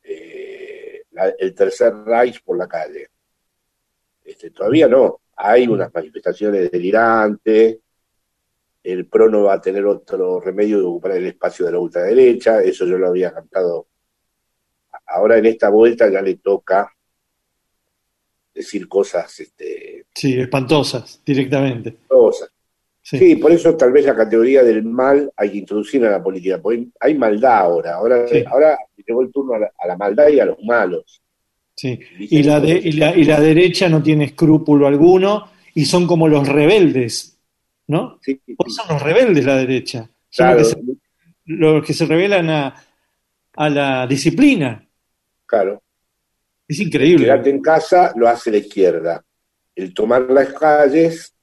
[0.02, 1.02] eh,
[1.38, 3.08] el tercer Reich por la calle.
[4.24, 5.20] Este, todavía no.
[5.37, 7.78] Hay unas manifestaciones delirantes.
[8.82, 12.62] El PRO no va a tener otro remedio de ocupar el espacio de la ultraderecha.
[12.62, 13.87] Eso yo lo había cantado.
[15.06, 16.94] Ahora en esta vuelta ya le toca
[18.54, 19.40] decir cosas.
[19.40, 21.96] Este, sí, espantosas, directamente.
[22.06, 22.50] Cosas.
[23.02, 23.37] Sí.
[23.37, 26.88] por eso tal vez la categoría del mal hay que introducir en la política, porque
[26.98, 31.20] hay maldad ahora, ahora, ahora llegó el turno a la, maldad y a los malos.
[31.77, 36.07] Sí, y la, de, y, la, y la derecha no tiene escrúpulo alguno y son
[36.07, 37.37] como los rebeldes,
[37.89, 38.18] ¿no?
[38.22, 40.57] Sí, son los rebeldes la derecha, son
[41.47, 42.75] los, que se, rebelan a,
[43.57, 44.87] a la disciplina.
[45.45, 45.83] Claro.
[46.66, 47.27] Es increíble.
[47.27, 49.25] Quedarte en casa lo hace la izquierda.
[49.75, 51.35] El tomar las calles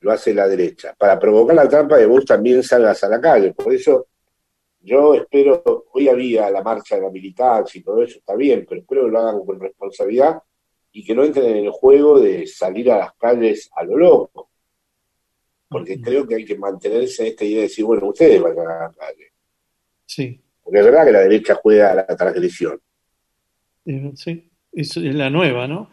[0.00, 3.52] lo hace la derecha, para provocar la trampa de vos también salgas a la calle.
[3.52, 4.08] Por eso
[4.86, 8.80] yo espero, hoy había la marcha de la militancia y todo eso, está bien, pero
[8.80, 10.40] espero que lo hagan con responsabilidad
[10.92, 14.50] y que no entren en el juego de salir a las calles a lo loco.
[15.68, 18.64] Porque creo que hay que mantenerse en esta idea de decir, bueno, ustedes van a
[18.64, 19.32] la calle.
[20.06, 20.40] Sí.
[20.62, 22.80] Porque es verdad que la derecha juega a la transgresión.
[24.14, 25.90] Sí, es la nueva, ¿no?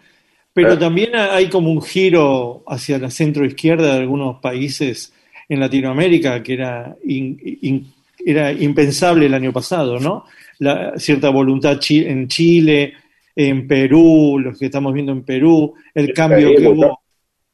[0.54, 5.12] Pero también hay como un giro hacia la centro izquierda de algunos países
[5.50, 7.93] en Latinoamérica que era, in- in-
[8.26, 10.26] era impensable el año pasado, ¿no?
[10.60, 12.94] La, cierta voluntad chi- en Chile,
[13.36, 17.02] en Perú, los que estamos viendo en Perú, el cambio que hubo,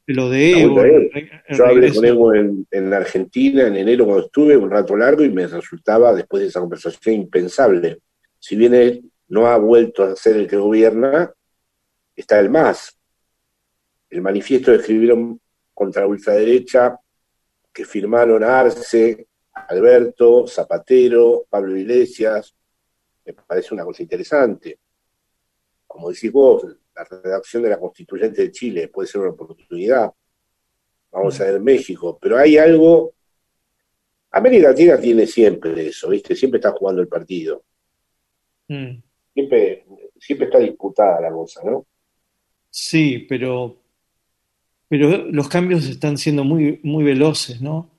[0.06, 1.10] lo de Evo, el
[1.46, 5.24] el Yo hablé con Evo en, en Argentina en enero cuando estuve, un rato largo,
[5.24, 7.98] y me resultaba, después de esa conversación, impensable.
[8.38, 11.32] Si bien él no ha vuelto a ser el que gobierna,
[12.16, 12.96] está el MAS.
[14.10, 15.40] El manifiesto que escribieron
[15.72, 16.96] contra la ultraderecha,
[17.72, 19.26] que firmaron Arce,
[19.68, 22.54] Alberto, Zapatero, Pablo Iglesias,
[23.24, 24.78] me parece una cosa interesante.
[25.86, 30.12] Como decís vos, la redacción de la constituyente de Chile puede ser una oportunidad.
[31.10, 33.14] Vamos a ver México, pero hay algo.
[34.32, 36.36] América Latina tiene siempre eso, ¿viste?
[36.36, 37.64] Siempre está jugando el partido.
[38.68, 39.02] Mm.
[39.34, 39.84] Siempre,
[40.18, 41.86] siempre está disputada la cosa, ¿no?
[42.70, 43.76] Sí, pero,
[44.88, 47.89] pero los cambios están siendo muy, muy veloces, ¿no?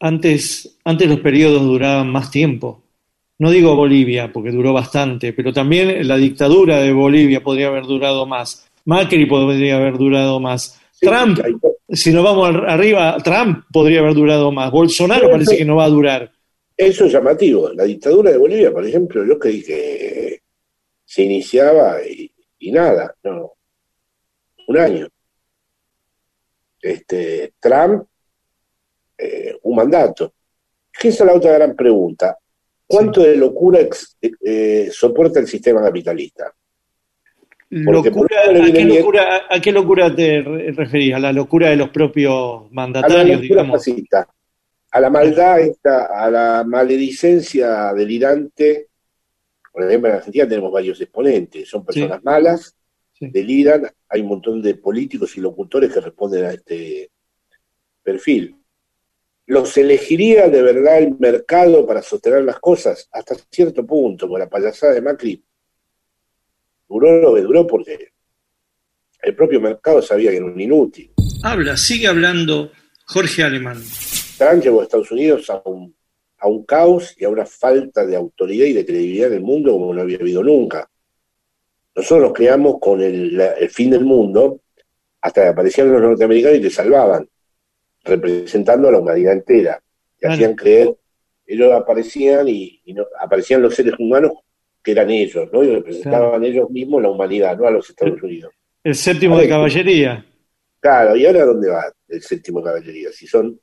[0.00, 2.82] Antes, antes los periodos duraban más tiempo.
[3.38, 8.26] No digo Bolivia, porque duró bastante, pero también la dictadura de Bolivia podría haber durado
[8.26, 8.66] más.
[8.84, 10.80] Macri podría haber durado más.
[10.92, 11.38] Sí, Trump,
[11.88, 14.70] si nos vamos ar- arriba, Trump podría haber durado más.
[14.70, 16.30] Bolsonaro parece que no va a durar.
[16.76, 17.70] Eso es llamativo.
[17.74, 20.40] La dictadura de Bolivia, por ejemplo, yo creí que
[21.04, 23.52] se iniciaba y, y nada, no.
[24.68, 25.08] Un año.
[26.80, 28.04] Este, Trump,
[29.22, 30.32] eh, un mandato.
[31.02, 32.36] Esa es la otra gran pregunta.
[32.86, 36.52] ¿Cuánto de locura ex- eh, soporta el sistema capitalista?
[37.84, 41.14] Porque Locura, ¿a, qué locura, a- a qué locura te re- referís?
[41.14, 43.76] ¿A la locura de los propios A la mandatarios, locura digamos?
[43.78, 44.28] fascista,
[44.90, 48.88] a la maldad esta, a la maledicencia delirante.
[49.72, 52.24] Por ejemplo, en Argentina tenemos varios exponentes, son personas Sí.
[52.24, 52.74] malas,
[53.12, 53.28] Sí.
[53.30, 57.08] deliran, hay un montón de políticos y locutores que responden a este
[58.02, 58.56] perfil.
[59.50, 63.08] ¿Los elegiría de verdad el mercado para sostener las cosas?
[63.10, 65.44] Hasta cierto punto, con la payasada de Macri.
[66.88, 68.12] Duró lo que duró porque
[69.20, 71.10] el propio mercado sabía que era un inútil.
[71.42, 72.70] Habla, sigue hablando
[73.06, 73.82] Jorge Alemán.
[74.38, 75.96] Trump llevó a Estados Unidos a un,
[76.38, 79.72] a un caos y a una falta de autoridad y de credibilidad en el mundo
[79.72, 80.88] como no había habido nunca.
[81.96, 84.60] Nosotros nos creamos con el, fin del mundo
[85.20, 87.28] hasta que aparecían los norteamericanos y te salvaban,
[88.04, 89.80] representando a la humanidad entera.
[90.18, 90.34] Te Claro.
[90.34, 90.96] hacían creer,
[91.46, 94.32] ellos aparecían y, y no- aparecían los seres humanos
[94.82, 95.62] que eran ellos, ¿no?
[95.62, 98.52] Y representaban ellos mismos la humanidad, no a los Estados Unidos.
[98.82, 100.24] El séptimo de caballería.
[100.80, 103.10] Claro, ¿y ahora dónde va el séptimo caballería?
[103.12, 103.60] Si son,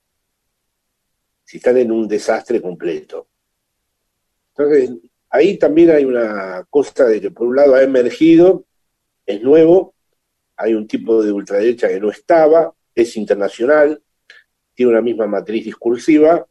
[1.43, 3.27] si están en un desastre completo.
[4.55, 4.91] Entonces,
[5.29, 8.65] ahí también hay una cosa de que por un lado ha emergido,
[9.25, 9.95] es nuevo,
[10.55, 14.01] hay un tipo de ultraderecha que no estaba, es internacional,
[14.77, 16.45] tiene una misma matriz discursiva,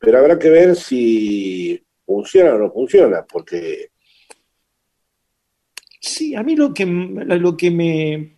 [0.00, 3.90] pero habrá que ver si funciona o no funciona, porque
[6.00, 8.36] Sí, a mí lo que, lo que me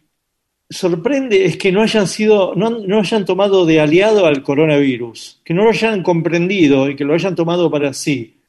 [0.71, 5.55] sorprende es que no hayan sido, no, no hayan tomado de aliado al coronavirus, que
[5.55, 8.41] no lo hayan comprendido y que lo hayan tomado para sí.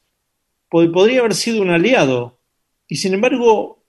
[0.70, 2.38] Pod- Podría haber sido un aliado
[2.86, 3.82] y sin embargo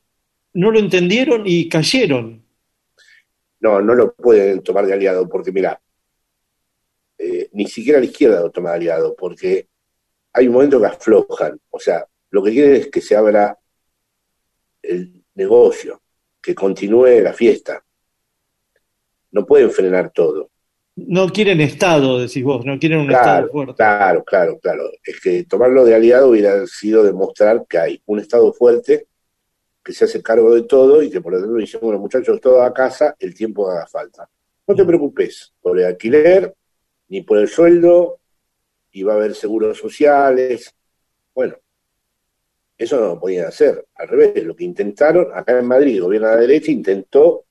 [0.54, 2.44] no lo entendieron y cayeron.
[3.60, 5.80] No, no lo pueden tomar de aliado, porque mira,
[7.52, 9.68] ni siquiera la izquierda lo toma aliado, porque
[10.34, 11.60] hay un momento que aflojan.
[11.70, 13.58] O sea, lo que quieren es que se abra
[14.82, 16.02] el negocio,
[16.42, 17.84] que continúe la fiesta.
[19.32, 20.50] No pueden frenar todo.
[20.96, 23.74] No quieren Estado, decís vos, no quieren un Claro, Estado fuerte.
[23.76, 24.92] Claro, claro, claro.
[25.04, 29.08] Es que tomarlo de aliado hubiera sido demostrar que hay un Estado fuerte
[29.84, 32.62] que se hace cargo de todo y que por lo tanto dicen, bueno, muchachos, todo
[32.62, 34.30] a casa, el tiempo que haga falta.
[34.68, 36.54] No te preocupes por el alquiler,
[37.12, 38.20] ni por el sueldo,
[38.90, 40.74] y va a haber seguros sociales.
[41.36, 41.58] Bueno,
[42.78, 43.86] eso no lo podían hacer.
[43.96, 47.44] Al revés, lo que intentaron, acá en Madrid, el gobierno de la derecha intentó,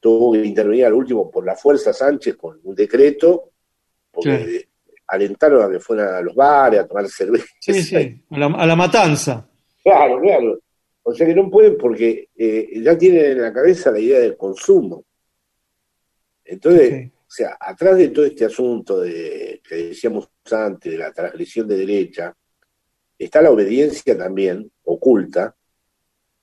[0.00, 3.50] tuvo que intervenir al último por la fuerza Sánchez con un decreto,
[4.10, 4.68] porque
[5.08, 7.44] alentaron a que fueran a los bares a tomar cerveza.
[7.60, 9.46] Sí, sí, a la, a la matanza.
[9.82, 10.58] Claro, claro.
[11.02, 14.38] O sea que no pueden porque eh, ya tienen en la cabeza la idea del
[14.38, 15.04] consumo.
[16.42, 17.10] Entonces.
[17.34, 21.78] O sea, atrás de todo este asunto de que decíamos antes, de la transgresión de
[21.78, 22.32] derecha,
[23.18, 25.56] está la obediencia también oculta,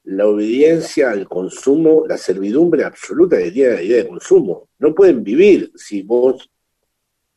[0.04, 4.68] la obediencia al consumo, la servidumbre absoluta que tiene la idea de consumo.
[4.80, 6.52] No pueden vivir si vos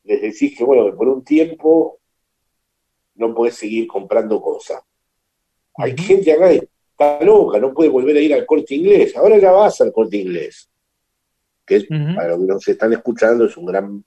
[0.02, 2.00] les decís que, bueno, que por un tiempo
[3.14, 4.82] no podés seguir comprando cosas.
[5.76, 9.16] Hay gente acá que está loca, no puede volver a ir al corte inglés.
[9.16, 10.68] Ahora ya vas al corte inglés,
[11.64, 14.04] que es, para los que nos están escuchando es un gran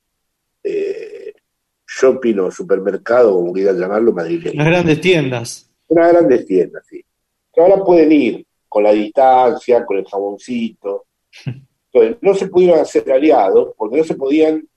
[0.63, 1.33] eh,
[1.87, 4.57] shopping o supermercado, como quieran llamarlo, madrileño.
[4.57, 5.69] Las grandes tiendas.
[5.87, 7.03] Unas grandes tiendas, sí.
[7.53, 11.05] Que ahora pueden ir con la distancia, con el jaboncito.
[11.45, 14.67] Entonces, no se pudieron hacer aliados porque no se podían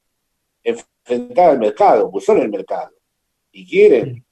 [0.62, 2.92] enfrentar al mercado, pues son el mercado.
[3.52, 4.24] Y quieren.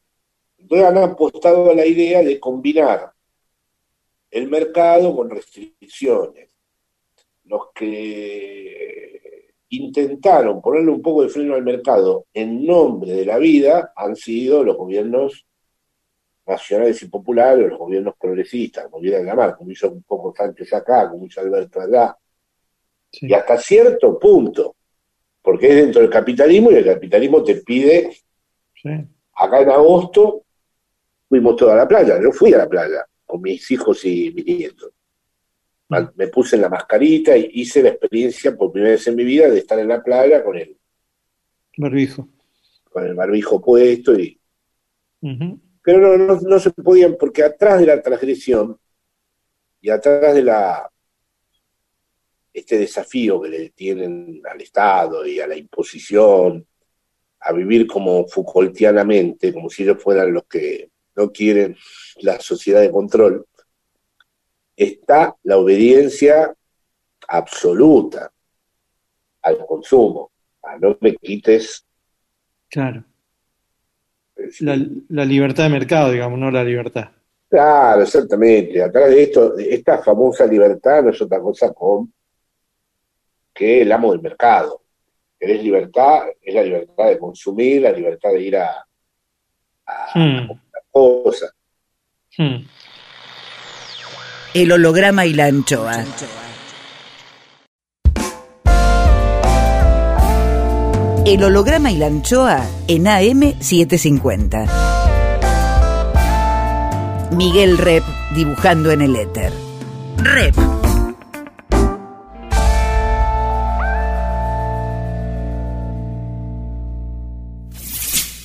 [0.56, 3.12] Entonces han apostado a la idea de combinar
[4.30, 6.47] el mercado con restricciones.
[7.48, 13.92] Los que intentaron ponerle un poco de freno al mercado en nombre de la vida
[13.96, 15.46] han sido los gobiernos
[16.46, 21.10] nacionales y populares, los gobiernos progresistas, como quieran llamar, como hizo un poco Sánchez acá,
[21.10, 22.16] como hizo Alberto allá,
[23.12, 24.76] y hasta cierto punto,
[25.42, 28.10] porque es dentro del capitalismo y el capitalismo te pide,
[29.34, 30.44] acá en agosto
[31.28, 34.92] fuimos toda la playa, yo fui a la playa con mis hijos y mis nietos.
[35.88, 39.48] Me puse en la mascarita y hice la experiencia por primera vez en mi vida
[39.48, 40.76] de estar en la playa con el
[41.78, 42.28] barbijo.
[42.90, 44.38] Con el barbijo puesto y
[45.82, 48.78] pero no, no, se podían, porque atrás de la transgresión
[49.80, 50.90] y atrás de la
[52.52, 56.66] este desafío que le tienen al Estado y a la imposición,
[57.40, 61.76] a vivir como Foucaultianamente, como si ellos fueran los que no quieren
[62.20, 63.46] la sociedad de control,
[64.78, 66.54] está la obediencia
[67.26, 68.30] absoluta
[69.42, 70.30] al consumo,
[70.62, 71.84] a no me quites.
[72.70, 73.04] Claro.
[74.60, 77.10] La, libertad de mercado, digamos, no la libertad.
[77.48, 78.80] Claro, exactamente.
[78.80, 82.12] Atrás de esto, esta famosa libertad no es otra cosa con
[83.52, 84.82] que el amo del mercado.
[85.40, 88.86] Es libertad, es la libertad de consumir, la libertad de ir a,
[89.86, 90.60] a, hmm.
[90.90, 91.52] cosas.
[92.36, 92.58] Hmm.
[94.54, 96.04] El holograma y la anchoa.
[101.26, 104.88] El holograma y la anchoa en AM750.
[107.36, 108.02] Miguel Rep
[108.34, 109.52] dibujando en el éter.
[110.16, 110.56] Rep.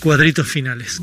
[0.04, 1.02] Cuadritos finales.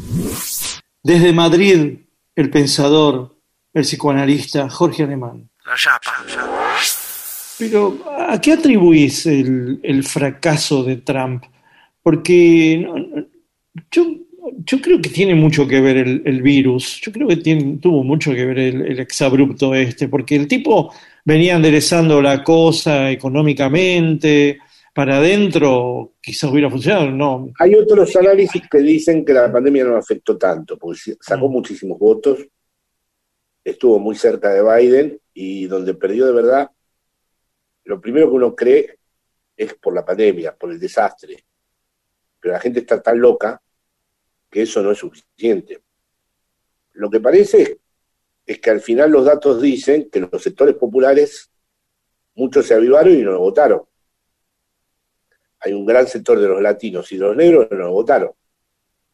[1.02, 2.00] Desde Madrid,
[2.36, 3.39] el pensador,
[3.72, 5.48] el psicoanalista Jorge Alemán.
[5.66, 5.76] La
[7.58, 7.98] Pero,
[8.28, 11.44] ¿a qué atribuís el fracaso de Trump?
[12.02, 12.86] porque
[13.90, 14.06] yo,
[14.64, 18.32] yo creo que tiene mucho que ver el, virus, yo creo que tiene, tuvo mucho
[18.32, 20.92] que ver el, exabrupto este, porque el tipo
[21.24, 24.58] venía enderezando la cosa económicamente,
[24.94, 27.50] para adentro quizás hubiera funcionado, no.
[27.58, 31.52] Hay otros análisis que dicen que la pandemia no afectó tanto, porque sacó mm.
[31.52, 32.38] muchísimos votos,
[33.64, 36.70] estuvo muy cerca de Biden y donde perdió de verdad,
[37.84, 38.98] lo primero que uno cree
[39.56, 41.44] es por la pandemia, por el desastre
[42.40, 43.60] pero la gente está tan loca
[44.48, 45.82] que eso no es suficiente.
[46.92, 47.78] Lo que parece
[48.46, 51.50] es que al final los datos dicen que los sectores populares,
[52.34, 53.82] muchos se avivaron y no lo votaron.
[55.60, 58.32] Hay un gran sector de los latinos y de los negros que no lo votaron.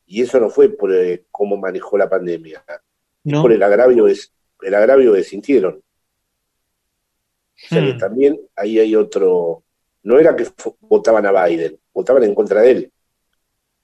[0.07, 2.65] Y eso no fue por eh, cómo manejó la pandemia,
[3.25, 3.43] no.
[3.43, 4.07] por el agravio,
[4.63, 5.77] el agravio que sintieron.
[5.77, 7.99] O sea que hmm.
[7.99, 9.65] también ahí hay otro,
[10.03, 10.47] no era que
[10.81, 12.93] votaban a Biden, votaban en contra de él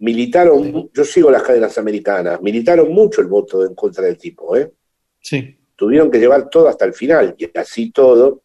[0.03, 4.73] militaron, yo sigo las cadenas americanas, militaron mucho el voto en contra del tipo, ¿eh?
[5.20, 5.57] Sí.
[5.77, 8.43] Tuvieron que llevar todo hasta el final, y así todo,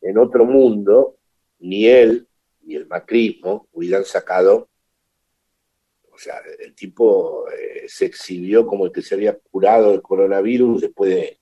[0.00, 1.16] en otro mundo,
[1.58, 2.28] ni él
[2.62, 4.68] ni el macrismo hubieran sacado,
[6.14, 10.82] o sea, el tipo eh, se exhibió como el que se había curado el coronavirus
[10.82, 11.38] después de,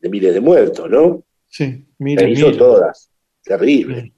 [0.00, 1.22] de miles de muertos, ¿no?
[1.48, 2.28] Sí, miles.
[2.28, 3.10] Las hizo todas,
[3.42, 4.12] terrible.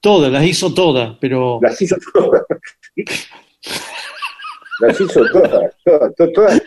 [0.00, 1.60] Todas, las hizo todas, pero...
[1.62, 2.42] Las hizo todas.
[4.80, 5.74] Las hizo todas,
[6.34, 6.62] todas,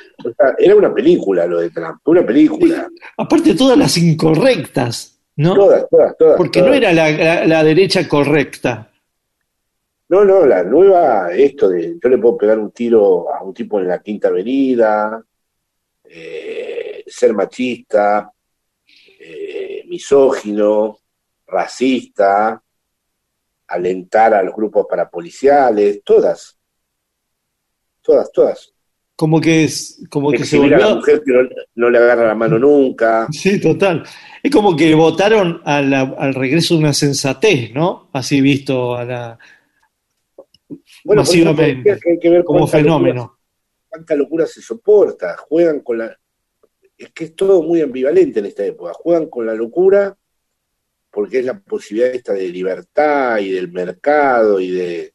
[0.57, 2.89] era una película lo de Trump, una película.
[3.18, 5.53] Aparte todas las incorrectas, ¿no?
[5.53, 6.38] Todas, todas, todas.
[6.38, 8.89] Porque no era la, derecha correcta.
[10.08, 13.80] No, no, la nueva, esto de yo le puedo pegar un tiro a un tipo
[13.80, 15.24] en la Quinta Avenida,
[16.03, 18.32] eh, ser machista,
[19.20, 20.99] eh, misógino,
[21.47, 22.62] racista,
[23.68, 26.56] alentar a los grupos parapoliciales, todas,
[28.03, 28.72] todas, todas.
[29.16, 30.76] Como que es, como que se volvió...
[30.76, 31.32] a la mujer que
[31.76, 33.28] no, le agarra la mano nunca.
[33.32, 34.03] Sí, total.
[34.43, 38.10] Es como que votaron al regreso de una sensatez, ¿no?
[38.14, 39.39] Así visto a la
[41.06, 43.38] bueno, masivamente, que ver como fenómeno.
[43.88, 46.18] cuánta locura se soporta, juegan con la
[46.97, 48.93] es que es todo muy ambivalente en esta época.
[48.93, 50.18] Juegan con la locura
[51.12, 55.14] porque es la posibilidad esta de libertad y del mercado y de...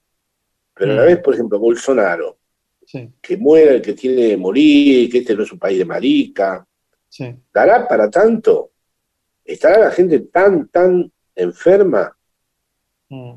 [0.74, 1.07] Pero a la Mm.
[1.07, 2.38] vez, por ejemplo, Bolsonaro,
[2.86, 5.84] Sí, que muera el que tiene que morir, que este no es un país de
[5.84, 6.66] marica,
[7.09, 7.34] sí.
[7.53, 8.72] ¿dará para tanto?
[9.45, 12.14] ¿Estará la gente tan, tan enferma?
[13.09, 13.34] Mm.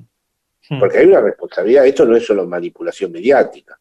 [0.76, 0.80] Mm.
[0.80, 3.80] Porque hay una responsabilidad, esto no es solo manipulación mediática,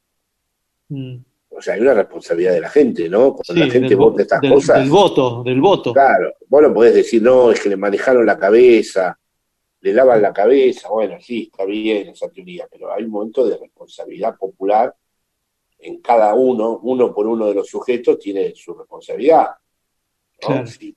[0.88, 1.16] Mm.
[1.50, 3.34] o sea, hay una responsabilidad de la gente, ¿no?
[3.34, 5.92] Cuando Sí, la gente vota estas del- cosas, del voto, del voto.
[5.92, 9.18] claro, vos no podés decir, no, es que le manejaron la cabeza,
[9.80, 13.56] le lavan la cabeza, bueno, sí, está bien esa teoría, pero hay un momento de
[13.56, 14.94] responsabilidad popular
[15.78, 19.48] en cada uno, uno por uno de los sujetos tiene su responsabilidad.
[20.42, 20.46] ¿no?
[20.48, 20.66] Claro.
[20.66, 20.94] Si,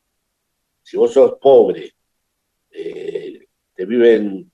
[0.83, 1.91] si vos sos pobre,
[2.69, 4.51] eh, te viven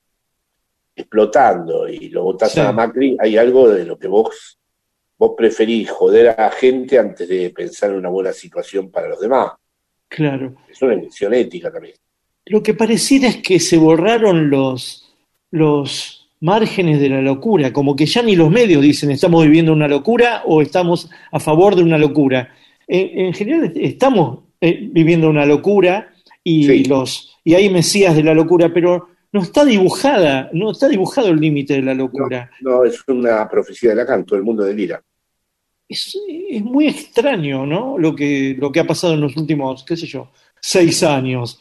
[0.94, 2.60] explotando y lo votás Sí.
[2.60, 4.58] a Macri, hay algo de lo que vos,
[5.18, 9.20] vos preferís joder a la gente antes de pensar en una buena situación para los
[9.20, 9.52] demás.
[10.08, 10.54] Claro.
[10.68, 11.94] Es una elección ética también.
[12.46, 15.14] Lo que pareciera es que se borraron los,
[15.50, 19.88] los márgenes de la locura, como que ya ni los medios dicen estamos viviendo una
[19.88, 22.52] locura o estamos a favor de una locura.
[22.86, 26.12] En, en general estamos eh, viviendo una locura
[26.44, 26.84] y, Sí.
[26.84, 31.40] los, y hay mesías de la locura, pero no está dibujada, no está dibujado el
[31.40, 32.50] límite de la locura.
[32.60, 35.02] No, es una profecía de Lacan, todo el mundo delira.
[35.88, 36.16] Es,
[36.50, 37.98] es muy extraño, ¿no?
[37.98, 40.30] Lo que, lo que ha pasado en los últimos, qué sé yo,
[40.60, 41.60] seis años.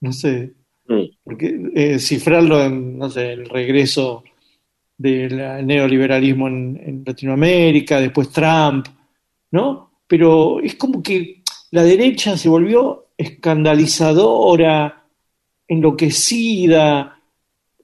[0.00, 0.54] No sé,
[0.90, 1.02] Mm.
[1.22, 4.24] porque eh, cifrarlo en, no sé, el regreso
[4.96, 8.86] del neoliberalismo en, en Latinoamérica, después Trump,
[9.50, 10.00] ¿no?
[10.06, 11.42] Pero es como que
[11.72, 14.97] la derecha se volvió escandalizadora,
[15.68, 17.20] enloquecida,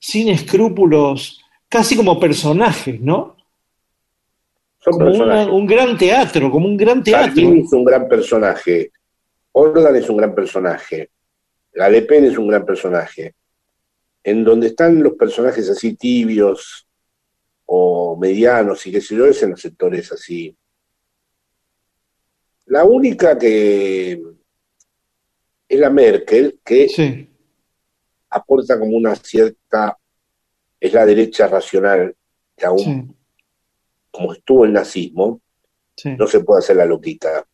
[0.01, 3.37] sin escrúpulos, casi como personajes, ¿no?
[4.80, 7.26] Son Como una- un gran teatro, como un gran teatro.
[7.35, 8.91] Salvini es un gran personaje,
[9.53, 11.11] Orban es un gran personaje,
[11.72, 13.35] la Le Pen es un gran personaje.
[14.22, 16.87] En donde están los personajes así tibios
[17.66, 20.55] o medianos y qué sé yo, es en los sectores así.
[22.66, 24.12] La única que
[25.68, 27.28] es la Merkel, que Sí,
[28.35, 29.97] aporta como una cierta,
[30.80, 32.14] es la derecha racional,
[32.57, 33.14] que aún sí,
[34.11, 35.41] como estuvo el nazismo,
[35.97, 36.11] sí.
[36.16, 37.45] no se puede hacer la loquita.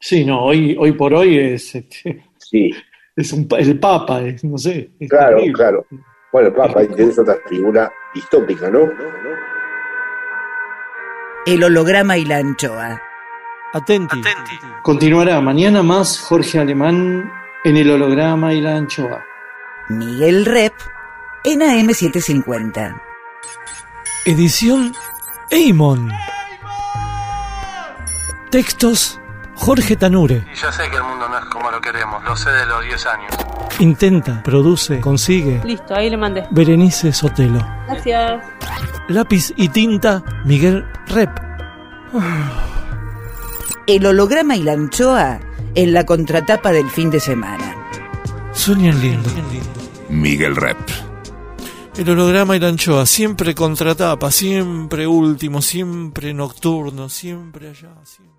[0.00, 2.70] Sí, no, hoy, hoy por hoy es, este, Sí,
[3.16, 4.92] es un, el Papa, es, no sé.
[4.98, 5.52] es Claro, terrible.
[5.54, 5.86] claro.
[6.32, 8.90] Bueno, el Papa es otra figura distópica, ¿no?
[11.46, 13.00] El holograma y la anchoa.
[13.72, 14.20] Atenti.
[14.82, 17.30] Continuará mañana más Jorge Alemán
[17.64, 19.24] en el holograma y la anchoa.
[19.88, 20.74] Miguel Rep
[21.44, 23.00] en AM750.
[24.26, 24.94] Edición
[25.50, 26.12] Eimon.
[28.50, 29.18] Textos
[29.54, 30.44] Jorge Tanure.
[30.52, 32.84] Y yo sé que el mundo no es como lo queremos, lo sé de los
[32.84, 33.32] 10 años.
[33.78, 35.62] Intenta, produce, consigue.
[35.64, 36.46] Listo, ahí le mandé.
[36.50, 37.66] Berenice Sotelo.
[37.86, 38.42] Gracias.
[39.08, 41.30] Lápiz y tinta Miguel Rep.
[43.86, 45.40] El holograma y la anchoa
[45.74, 47.77] en la contratapa del fin de semana.
[48.58, 49.30] Sueñan lindo.
[50.08, 50.76] Miguel Rep.
[51.96, 58.36] El holograma y la anchoa, siempre contratapa, siempre último, siempre nocturno, siempre allá, siempre.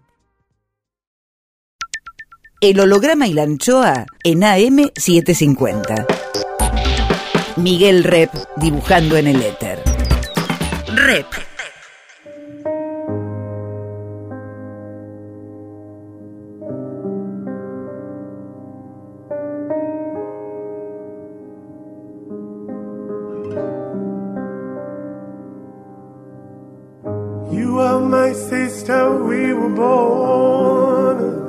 [2.60, 6.06] El holograma y la anchoa en AM750.
[7.56, 9.82] Miguel Rep dibujando en el éter.
[10.96, 11.49] Rep.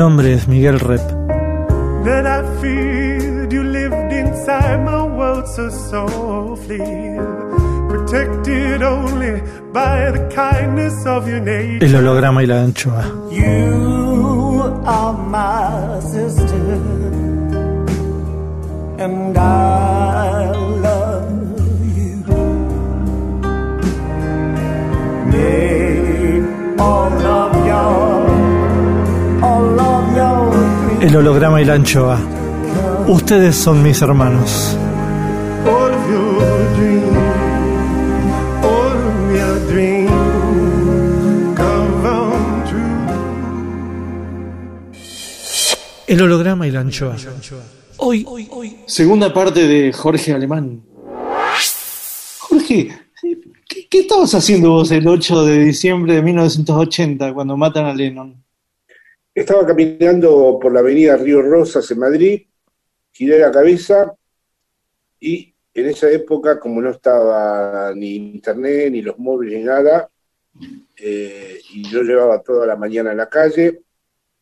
[0.00, 1.02] Nombre es Miguel Rep.
[2.04, 3.52] that I feared.
[3.52, 6.78] You lived inside my world so softly,
[7.90, 9.42] protected only
[9.74, 11.84] by the kindness of your nature.
[11.84, 13.04] El holograma y la anchoa.
[13.30, 16.80] You are my sister,
[19.04, 19.99] and I
[31.10, 32.20] El holograma y la anchoa.
[33.08, 34.78] Ustedes son mis hermanos.
[46.06, 47.16] El holograma y la anchoa.
[47.96, 48.24] Hoy,
[48.86, 50.80] Segunda parte de Jorge Alemán.
[52.38, 52.88] Jorge,
[53.68, 58.40] ¿qué, qué estabas haciendo vos el 8 de diciembre de 1980 cuando matan a Lennon?
[59.40, 62.42] Estaba caminando por la avenida Río Rosas en Madrid,
[63.10, 64.14] giré la cabeza
[65.18, 70.10] y en esa época, como no estaba ni internet, ni los móviles, ni nada,
[70.94, 73.80] eh, y yo llevaba toda la mañana en la calle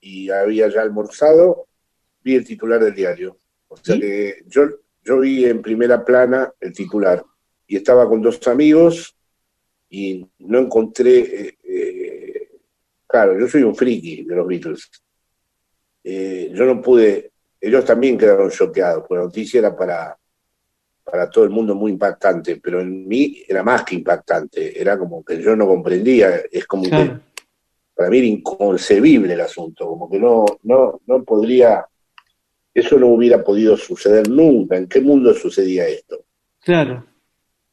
[0.01, 1.69] y había ya almorzado,
[2.25, 3.39] vi el titular del diario.
[3.69, 4.63] O sea que yo,
[5.05, 7.25] yo vi en primera plana el titular
[7.69, 9.17] y estaba con dos amigos
[9.89, 11.19] y no encontré...
[11.21, 12.08] eh, eh,
[13.09, 14.89] claro, yo soy un friki de los Beatles.
[16.05, 20.17] Eh, yo no pude, ellos también quedaron choqueados, porque la noticia era para,
[21.03, 25.25] para todo el mundo muy impactante, pero en mí era más que impactante, era como
[25.25, 27.19] que yo no comprendía, es como que
[27.95, 31.85] para mí era inconcebible el asunto, como que no, no, no podría,
[32.73, 36.25] eso no hubiera podido suceder nunca, ¿en qué mundo sucedía esto?
[36.61, 37.05] Claro.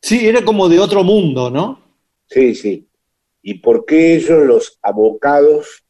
[0.02, 1.80] Sí, era como de otro mundo, ¿no?
[2.28, 2.88] Sí, sí.
[3.48, 5.86] ¿Y por qué ellos, los abocados,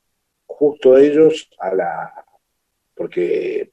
[0.45, 2.26] justo ellos, a la...
[2.93, 3.72] porque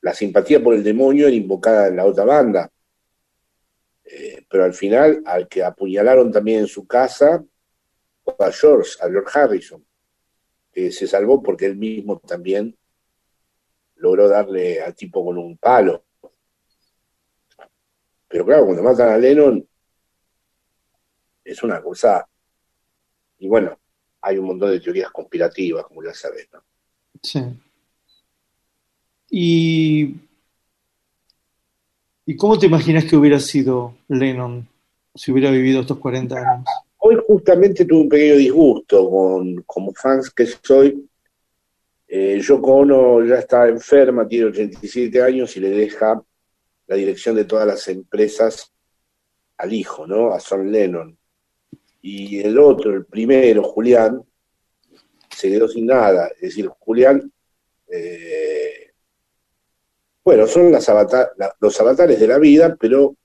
[0.00, 2.68] la simpatía por el demonio era invocada en la otra banda.
[4.04, 7.44] Eh, pero al final, al que apuñalaron también en su casa,
[8.40, 9.86] a George, a George Harrison,
[10.72, 12.76] que se salvó porque él mismo también
[13.94, 16.04] logró darle al tipo con un palo.
[18.26, 19.64] Pero claro, cuando matan a Lennon,
[21.44, 22.28] es una cosa.
[23.38, 23.78] Y bueno,
[24.20, 26.60] hay un montón de teorías conspirativas, como ya sabes, ¿no?
[27.22, 27.40] Sí.
[29.30, 30.14] ¿Y,
[32.26, 34.66] ¿Y cómo te imaginas que hubiera sido Lennon
[35.14, 36.66] si hubiera vivido estos 40 años?
[36.98, 41.06] Hoy justamente tuve un pequeño disgusto con, como fans que soy.
[42.06, 46.22] Eh, Yoko Ono ya está enferma, tiene 87 años y le deja
[46.86, 48.72] la dirección de todas las empresas
[49.58, 50.32] al hijo, ¿no?
[50.32, 51.16] A Son Lennon.
[52.06, 54.22] Y el otro, el primero, Julián,
[55.30, 56.26] se quedó sin nada.
[56.34, 57.32] Es decir, Julián,
[57.88, 58.92] eh,
[60.22, 63.16] bueno, son las avata- la- los avatares de la vida, pero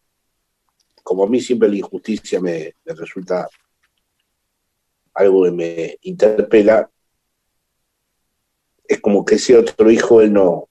[1.04, 3.50] como a mí siempre la injusticia me, me resulta
[5.16, 6.90] algo que me interpela,
[8.88, 10.70] es como que ese otro hijo él no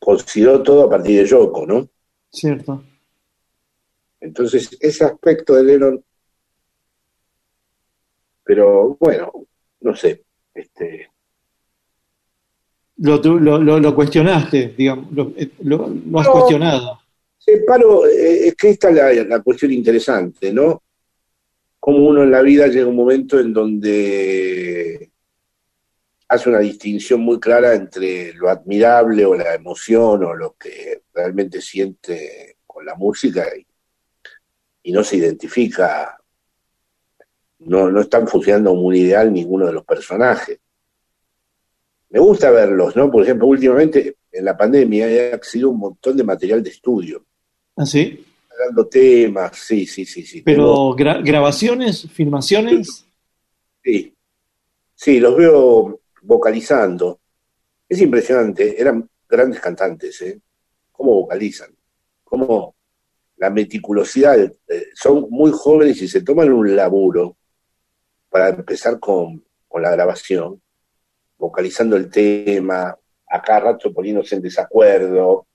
[0.00, 1.88] consideró todo a partir de Yoko, ¿no?
[2.32, 2.82] ¿Cierto?
[4.20, 6.04] Entonces, ese aspecto de Lennon,
[8.44, 9.32] pero bueno,
[9.80, 11.10] no sé, este,
[12.98, 16.32] Lo, lo, lo, lo cuestionaste, digamos, lo, eh, lo- has No.
[16.32, 17.00] cuestionado.
[17.38, 20.82] separo, eh, es que esta es la, la cuestión interesante, ¿no?
[21.78, 25.10] Como uno en la vida llega un momento en donde
[26.28, 31.60] hace una distinción muy clara entre lo admirable o la emoción o lo que realmente
[31.60, 33.65] siente con la música y,
[34.86, 36.16] y no se identifica,
[37.58, 40.60] no, no están funcionando como un ideal ninguno de los personajes.
[42.10, 43.10] Me gusta verlos, ¿no?
[43.10, 47.24] Por ejemplo, últimamente en la pandemia he accedido a un montón de material de estudio,
[47.76, 48.24] ¿Ah, sí?
[48.56, 50.42] dando temas, sí, sí, sí, sí.
[50.42, 53.02] Pero gra- grabaciones, filmaciones,
[53.82, 54.14] Sí,
[54.94, 57.18] sí, los veo vocalizando.
[57.88, 60.40] Es impresionante, eran grandes cantantes, ¿eh?
[60.92, 61.70] ¿Cómo vocalizan?
[62.22, 62.75] ¿Cómo
[63.36, 64.38] la meticulosidad?
[64.38, 67.36] eh, son muy jóvenes y se toman un laburo
[68.28, 70.60] para empezar con, con la grabación,
[71.38, 72.96] vocalizando el tema,
[73.28, 75.46] a cada rato poniéndose en desacuerdo,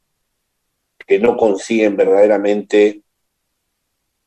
[1.08, 3.02] que no consiguen verdaderamente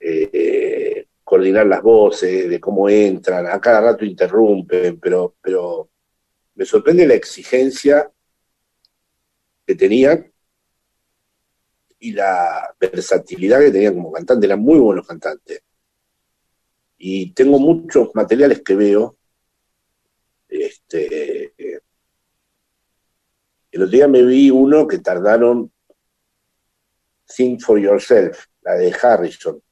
[0.00, 5.88] eh, coordinar las voces, de cómo entran, a cada rato interrumpen, pero, pero
[6.54, 8.10] me sorprende la exigencia
[9.66, 10.30] que tenían
[12.04, 15.62] y la versatilidad que tenían como cantante, eran muy buenos cantantes.
[16.98, 19.16] Y tengo muchos materiales que veo.
[20.46, 21.54] Este,
[23.70, 25.72] el otro día me vi uno que tardaron
[27.34, 29.62] Think for Yourself, la de Harrison.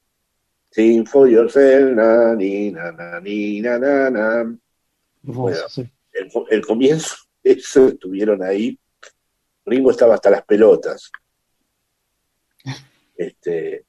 [0.71, 4.57] Think for yourself, na, ni, na, na, ni, na, na, na.
[5.21, 5.69] Bueno.
[5.69, 5.87] sí.
[6.11, 8.79] El, el comienzo, eso estuvieron ahí.
[9.65, 11.11] Ringo estaba hasta las pelotas.
[13.15, 13.85] Este,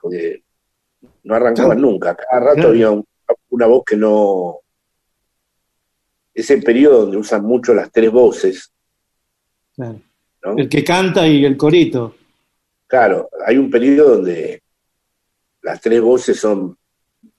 [0.00, 0.42] porque
[1.24, 2.14] no arrancaban nunca.
[2.16, 2.68] Cada rato Claro.
[2.70, 3.04] había un-
[3.50, 4.56] una voz que no.
[6.32, 8.72] ese periodo donde usan mucho las tres voces,
[9.74, 10.00] Claro.
[10.44, 10.56] ¿no?
[10.56, 12.14] El que canta y el corito.
[12.86, 14.62] Claro, hay un periodo donde
[15.62, 16.76] las tres voces son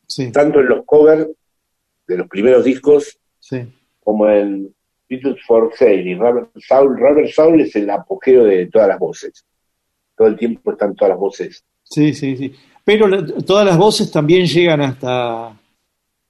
[0.08, 1.26] Sí, tanto en los covers
[2.06, 3.66] de los primeros discos sí.
[4.02, 4.76] como en
[5.10, 7.00] Beatles for Sale y Rubber Soul.
[7.00, 9.46] Rubber Soul es el apogeo de todas las voces.
[10.22, 11.64] Todo el tiempo están todas las voces.
[11.82, 12.54] Sí, sí, sí.
[12.86, 15.60] Pero la- todas las voces también llegan hasta,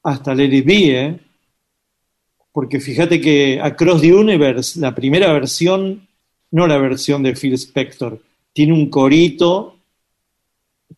[0.01, 1.19] hasta Let Be, ¿eh?
[2.53, 6.07] Porque fíjate que Across the Universe, la primera versión,
[6.51, 8.17] no la versión de Phil Spector,
[8.53, 9.75] tiene un corito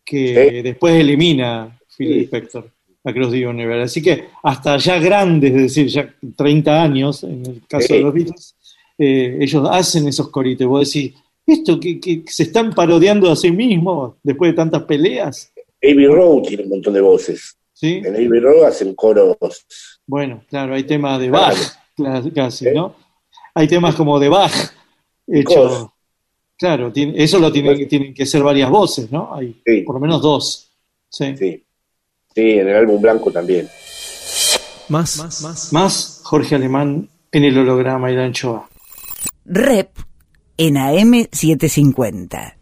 [0.05, 0.61] que Sí.
[0.61, 2.19] después elimina Phil Sí.
[2.25, 2.69] Spector,
[3.03, 3.81] Across the Universe.
[3.85, 7.93] Así que hasta ya grandes, es decir, ya 30 años, en el caso Sí.
[7.95, 8.55] de los Beatles,
[8.99, 10.67] eh, ellos hacen esos coritos.
[10.67, 11.13] Vos decís,
[11.45, 15.51] ¿esto que, que se están parodiando a sí mismos después de tantas peleas?
[15.81, 17.57] Abbey Road tiene un montón de voces.
[17.73, 18.01] ¿Sí?
[18.05, 19.35] En Abbey Road hacen coros.
[20.05, 21.57] Bueno, claro, hay temas de Bach,
[21.95, 22.25] Claro.
[22.33, 22.73] casi, ¿Eh?
[22.73, 22.95] ¿no?
[23.55, 24.53] Hay temas como de Bach,
[25.27, 25.93] hecho.
[26.57, 29.33] Claro, tiene- eso lo tienen, tienen que ser varias voces, ¿no?
[29.33, 29.81] Hay Sí.
[29.81, 30.71] por lo menos dos.
[31.09, 31.35] Sí.
[31.37, 31.63] Sí.
[32.33, 33.67] Sí, en el álbum blanco también.
[34.89, 35.73] Más, más, más.
[35.73, 38.67] Más Jorge Alemán en el holograma y la anchoa.
[39.45, 39.89] Rep
[40.57, 42.53] en AM750.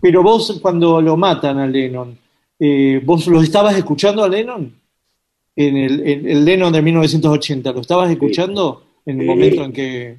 [0.00, 2.16] Pero vos, cuando lo matan a Lennon,
[2.58, 4.72] eh, ¿vos lo estabas escuchando a Lennon?
[5.56, 9.28] En el, en el Lennon de 1980, ¿lo estabas escuchando en el Sí.
[9.28, 10.16] momento en que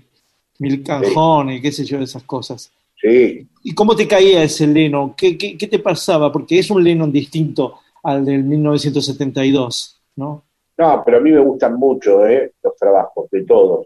[0.60, 2.72] Mil Canjón y qué sé yo, esas cosas?
[3.00, 3.48] Sí.
[3.64, 5.14] ¿Y cómo te caía ese Lennon?
[5.14, 6.30] ¿Qué, qué, qué te pasaba?
[6.32, 10.44] Porque es un Lennon distinto al del 1972, ¿no?
[10.78, 13.86] No, pero a mí me gustan mucho eh, los trabajos, de todos.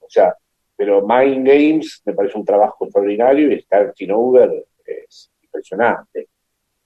[0.00, 0.34] O sea,
[0.76, 6.28] pero Mind Games me parece un trabajo extraordinario y Starting Over es impresionante.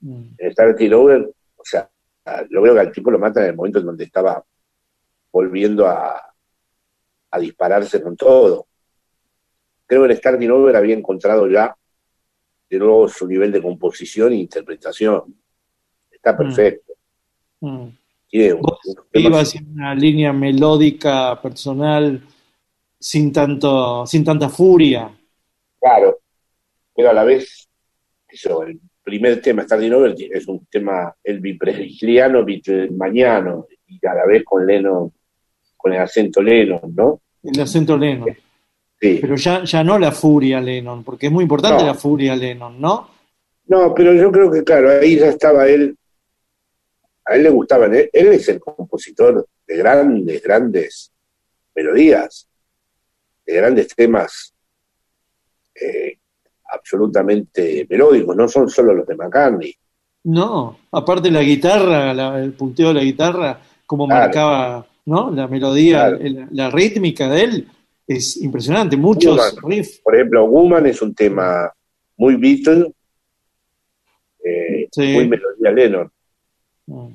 [0.00, 0.22] Mm.
[0.38, 1.88] En Starting Over, o sea,
[2.50, 4.44] lo veo que al tipo lo matan en el momento en donde estaba
[5.32, 6.20] volviendo a,
[7.30, 8.66] a dispararse con todo.
[9.86, 11.74] Creo que en Starting Over había encontrado ya
[12.68, 15.34] de nuevo su nivel de composición e interpretación.
[16.10, 16.92] Está perfecto.
[17.60, 17.86] Mm.
[18.28, 22.20] Tiene un- Vos unos temas- ibas en una línea melódica, personal,
[22.98, 25.10] sin tanto, sin tanta furia.
[25.80, 26.18] Claro,
[26.94, 27.68] pero a la vez,
[28.28, 32.44] eso, el primer tema, Starting Over, es un tema el bipresliano,
[32.96, 35.12] mañano, y a la vez con Lennon,
[35.76, 37.20] con el acento Lennon, ¿no?
[37.42, 38.36] El acento Lennon.
[39.00, 39.18] Sí.
[39.20, 41.86] Pero ya, ya no la furia Lennon, porque es muy importante No.
[41.86, 43.08] la furia Lennon, ¿no?
[43.66, 45.96] No, pero yo creo que, claro, ahí ya estaba él,
[47.24, 51.12] a él le gustaban, él, él es el compositor de grandes, grandes
[51.74, 52.48] melodías,
[53.48, 54.54] de grandes temas
[55.74, 56.18] eh,
[56.70, 59.74] absolutamente melódicos, no son solo los de McCartney.
[60.24, 64.20] No, aparte la guitarra, la- el punteo de la guitarra, como Claro.
[64.24, 65.30] marcaba, ¿no?
[65.30, 66.16] La melodía, Claro.
[66.18, 67.68] el- la rítmica de él
[68.06, 68.96] es impresionante.
[68.96, 70.00] Muchos riffs.
[70.04, 71.72] Por ejemplo, Woman es un tema
[72.16, 72.92] muy Beatle,
[74.44, 75.12] eh, Sí.
[75.14, 76.12] muy melodía Lennon.
[76.86, 77.08] Mm.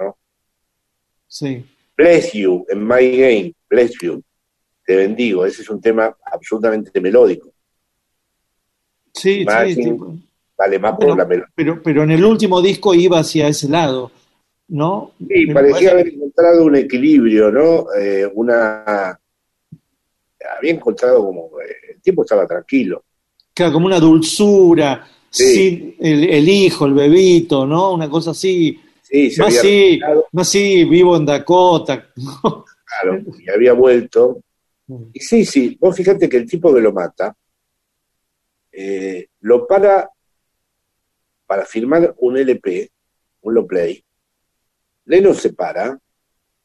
[0.00, 0.16] ¿No?
[1.26, 1.66] Sí.
[1.96, 4.22] Bless You, en My Game, Bless You,
[4.88, 7.50] te bendigo, ese es un tema absolutamente melódico,
[9.12, 9.82] Sí, Imagine.
[9.84, 9.96] sí.
[10.56, 11.52] vale más Bueno, por la melodía.
[11.54, 14.10] pero, pero en el último disco iba hacia ese lado,
[14.68, 15.12] ¿no?
[15.18, 17.86] Sí, Me parecía parece- haber encontrado un equilibrio, ¿no?
[18.00, 19.18] Eh, una...
[20.56, 21.50] Había encontrado como...
[21.60, 23.04] eh, el tiempo estaba tranquilo.
[23.52, 25.44] Claro, como una dulzura, Sí.
[25.54, 27.92] sin el, el hijo, el bebito, ¿no?
[27.92, 30.00] Una cosa así, Sí, se no había así,
[30.32, 32.08] no así, vivo en Dakota.
[32.42, 34.38] claro, y había vuelto.
[35.12, 37.36] Y sí, sí, vos fíjate que el tipo que lo mata
[38.72, 40.08] eh, lo para
[41.48, 42.92] para firmar un LP,
[43.40, 44.04] un long play.
[45.06, 45.98] Leno se para,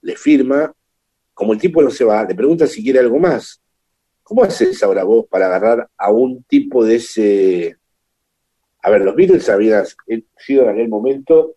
[0.01, 0.73] le firma,
[1.33, 3.61] como el tipo no se va, le pregunta si quiere algo más.
[4.21, 7.77] ¿Cómo haces ahora vos para agarrar a un tipo de ese...
[8.81, 9.85] A ver, los Beatles habían
[10.37, 11.55] sido en aquel momento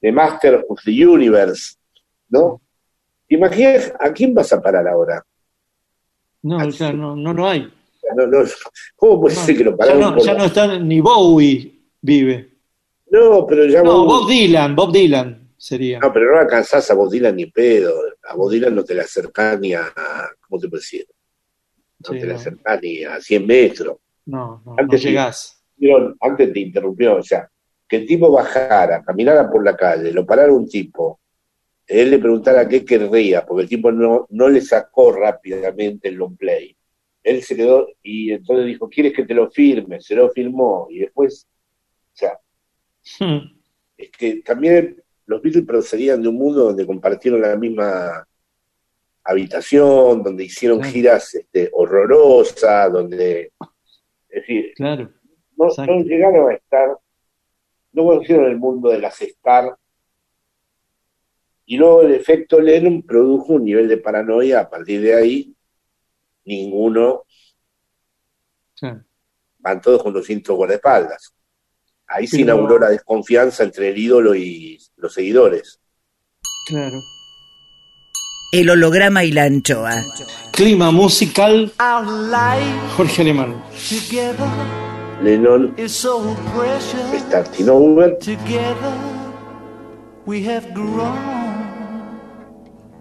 [0.00, 1.76] The Master of the Universe,
[2.28, 2.60] ¿no?
[3.34, 5.24] Imagínate, ¿a quién vas a parar ahora?
[6.42, 7.72] No, Ah, claro, no, no, no hay.
[8.16, 8.38] No, no,
[8.96, 11.80] ¿Cómo puede No, ser que lo ya, pararon no, por ya no está ni Bowie
[12.02, 12.50] vive.
[13.10, 15.98] No, pero ya No, Bob Dylan, Bob Dylan sería.
[16.00, 17.94] No, pero no alcanzás a Bob Dylan ni pedo.
[18.28, 19.84] A Bob Dylan no te la acercás ni a.
[20.40, 21.06] ¿Cómo te puedo decir?
[22.00, 22.38] No Sí, te la no.
[22.38, 23.96] acercás ni a 100 metros.
[24.26, 25.08] No, no, no Antes sí.
[25.08, 25.62] llegás.
[26.20, 27.48] Antes te interrumpió, o sea,
[27.88, 31.20] que el tipo bajara, caminara por la calle, lo parara un tipo,
[31.86, 36.36] él le preguntara qué querría, porque el tipo no, no le sacó rápidamente el long
[36.36, 36.76] play.
[37.22, 40.00] Él se quedó y entonces dijo, ¿quieres que te lo firme?
[40.00, 41.46] Se lo firmó y después,
[42.12, 42.38] o sea,
[43.20, 43.60] Hmm.
[43.98, 48.26] es que también los Beatles procedían de un mundo donde compartieron la misma
[49.22, 50.92] habitación, donde hicieron Claro.
[50.92, 53.52] giras este, horrorosas, donde,
[54.28, 55.10] es decir, Claro.
[55.56, 56.96] no, no llegaron a estar,
[57.92, 59.76] no conocieron el mundo de las Star,
[61.66, 65.54] y luego el efecto Lennon produjo un nivel de paranoia, a partir de ahí,
[66.44, 67.24] ninguno,
[69.58, 71.34] van todos con los cintos guardaespaldas.
[72.06, 75.80] Ahí se inauguró la desconfianza entre el ídolo y los seguidores.
[76.68, 76.98] Claro.
[78.52, 79.94] El holograma y la anchoa.
[80.52, 81.72] Clima musical,
[82.96, 83.64] Jorge Alemán.
[83.88, 84.46] together
[85.22, 85.74] Lennon.
[87.16, 88.18] Starting Over,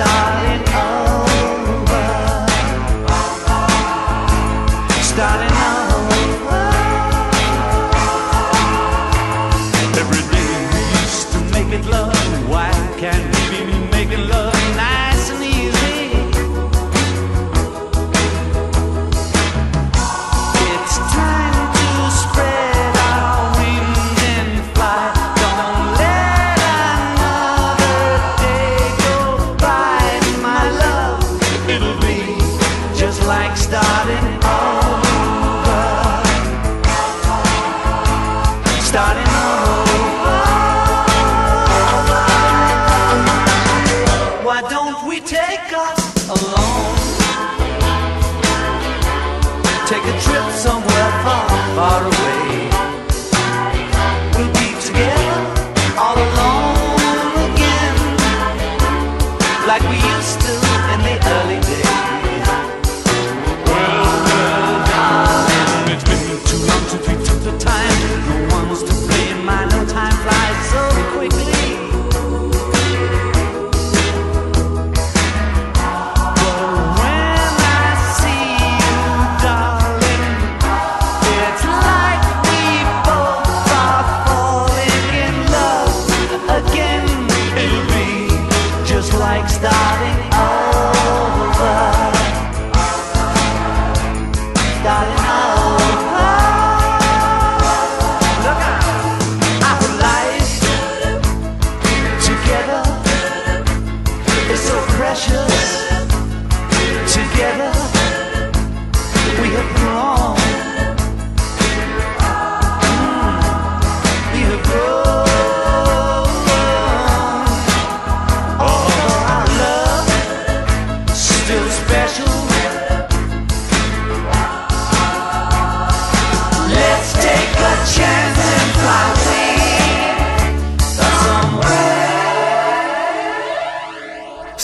[0.00, 0.29] star.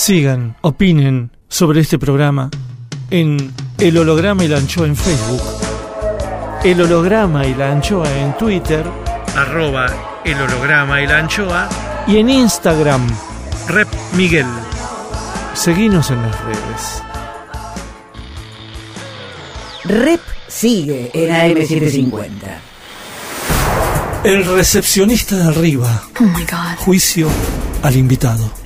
[0.07, 2.49] Sigan, opinen sobre este programa
[3.11, 5.43] en El Holograma y la Anchoa en Facebook,
[6.63, 8.87] El Holograma y la Anchoa en Twitter,
[9.35, 9.87] arroba
[10.25, 11.69] El Holograma y la Anchoa,
[12.07, 13.05] y en Instagram,
[13.67, 14.47] Rep Miguel.
[15.55, 17.03] Seguinos en las redes.
[19.87, 22.29] Rep sigue en AM750.
[24.23, 26.01] El recepcionista de arriba.
[26.79, 27.29] Juicio
[27.83, 28.66] al invitado.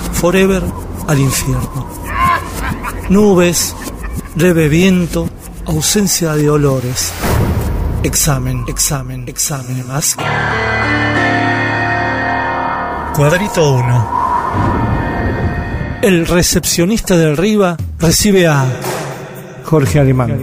[0.21, 0.63] forever
[1.07, 1.89] al infierno.
[3.09, 3.75] Nubes,
[4.35, 5.27] leve viento,
[5.65, 7.11] ausencia de olores.
[8.03, 10.15] Examen, examen, examen más.
[13.15, 14.21] Cuadrito 1.
[16.03, 18.63] El recepcionista del Riva recibe a
[19.65, 20.39] Jorge Alemán.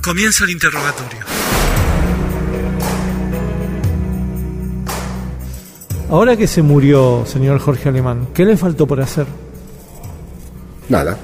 [0.00, 1.31] Comienza el interrogatorio.
[6.12, 9.24] Ahora que se murió, señor Jorge Alemán, ¿qué le faltó por hacer?
[10.90, 11.16] Nada.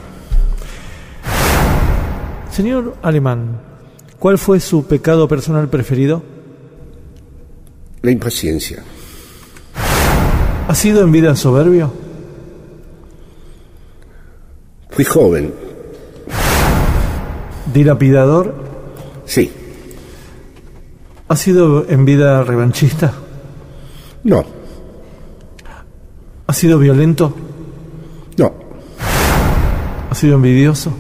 [2.51, 3.61] Señor Alemán,
[4.19, 6.23] ¿cuál fue su pecado personal preferido?
[8.01, 8.83] La impaciencia.
[10.67, 11.93] ¿Ha sido en vida soberbio?
[14.89, 15.53] Fui joven.
[17.75, 18.55] ¿Dilapidador?
[19.27, 19.53] Sí.
[21.29, 23.13] ¿Ha sido en vida revanchista?
[24.25, 24.58] No.
[26.49, 27.37] ¿Ha sido violento?
[28.39, 28.55] No.
[30.11, 30.97] ¿Ha sido envidioso?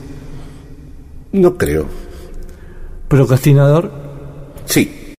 [1.32, 1.86] No creo.
[3.08, 3.90] ¿Procrastinador?
[4.66, 5.14] Sí.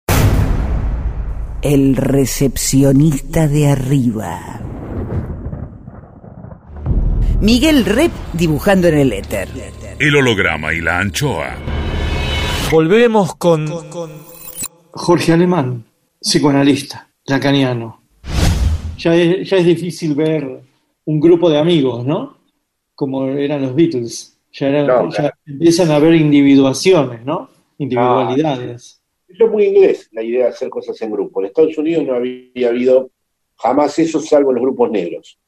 [1.62, 4.60] El recepcionista de arriba.
[7.40, 9.48] Miguel Rep dibujando en el éter.
[9.98, 11.56] El holograma y la anchoa.
[12.70, 13.66] Volvemos con...
[14.92, 15.86] Jorge Alemán,
[16.20, 17.99] psicoanalista, lacaniano.
[19.00, 20.60] Ya es, ya es difícil ver
[21.06, 22.36] un grupo de amigos, ¿no?
[22.94, 24.38] Como eran los Beatles.
[24.52, 25.08] Ya, No,
[25.46, 27.48] empiezan a haber individuaciones, ¿no?
[27.78, 29.00] Individualidades.
[29.26, 31.40] Es muy inglés la idea de hacer cosas en grupo.
[31.40, 33.10] En Estados Unidos no había habido
[33.56, 35.38] jamás eso, salvo los grupos negros.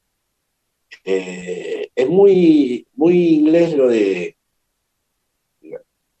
[1.05, 4.35] Eh, es muy, muy inglés lo de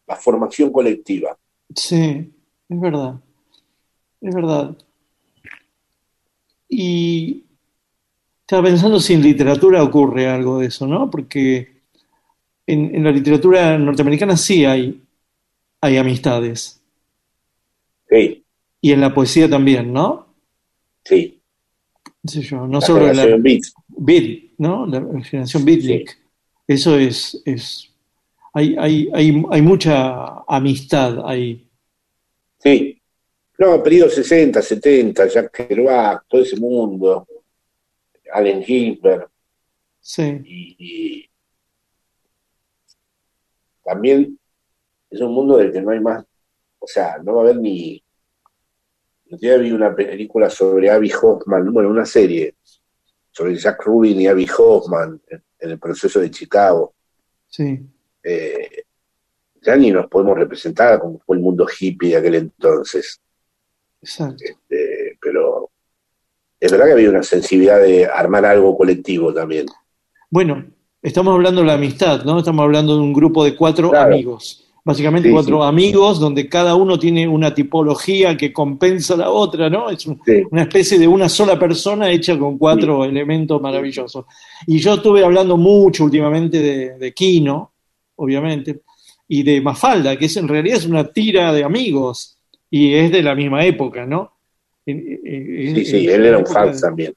[0.05, 1.35] la formación colectiva.
[1.75, 2.31] Sí,
[2.69, 3.15] es verdad.
[4.21, 4.77] Es verdad.
[6.75, 7.45] Y
[8.41, 11.09] estaba pensando si en literatura ocurre algo de eso, ¿no?
[11.09, 11.81] Porque
[12.67, 15.01] en, en la literatura norteamericana sí hay,
[15.81, 16.81] hay amistades.
[18.09, 18.45] Sí,
[18.81, 20.27] Y en la poesía también, ¿no?
[21.05, 21.41] sí.
[22.23, 23.73] No sé yo, no La solo en la generación Beats.
[23.87, 24.85] beat, ¿no?
[24.87, 26.17] La generación beatnik.
[26.67, 27.91] Eso es, es
[28.53, 31.67] hay, hay, hay, hay mucha amistad ahí.
[32.59, 33.02] Sí.
[33.59, 37.27] No, periodo 60, 70, Jack Kerouac, todo ese mundo.
[38.31, 39.29] Allen Ginsberg.
[39.99, 41.29] Sí, y, y
[43.83, 44.37] también
[45.09, 46.25] es un mundo del que no hay más,
[46.79, 48.03] o sea, no va a haber ni...
[49.27, 52.55] El día vi una película sobre Abby Hoffman, bueno, una serie
[53.31, 56.93] sobre Jack Rubin y Abby Hoffman en, en el proceso de Chicago.
[57.47, 57.79] sí,
[58.23, 58.83] Eh,
[59.61, 63.21] ya ni nos podemos representar como fue el mundo hippie de aquel entonces,
[64.03, 64.43] exacto.
[64.69, 65.69] Eh, pero
[66.59, 69.65] es verdad que había una sensibilidad de armar algo colectivo también.
[70.29, 70.65] Bueno,
[71.01, 72.39] estamos hablando de la amistad, ¿no?
[72.39, 74.13] Estamos hablando de un grupo de cuatro Claro.
[74.13, 74.59] amigos.
[74.85, 75.67] Básicamente Sí, cuatro sí.
[75.67, 79.89] amigos donde cada uno tiene una tipología que compensa a la otra, ¿no?
[79.89, 80.43] Es un- Sí.
[80.51, 84.25] una especie de una sola persona hecha con cuatro elementos maravillosos.
[84.67, 87.71] Y yo estuve hablando mucho últimamente de, de Kino,
[88.17, 88.81] obviamente,
[89.29, 92.37] y de Mafalda, que es en realidad es una tira de amigos
[92.75, 94.33] y es de la misma época, ¿no?
[94.83, 97.13] Sí, sí, él era un fan de- también.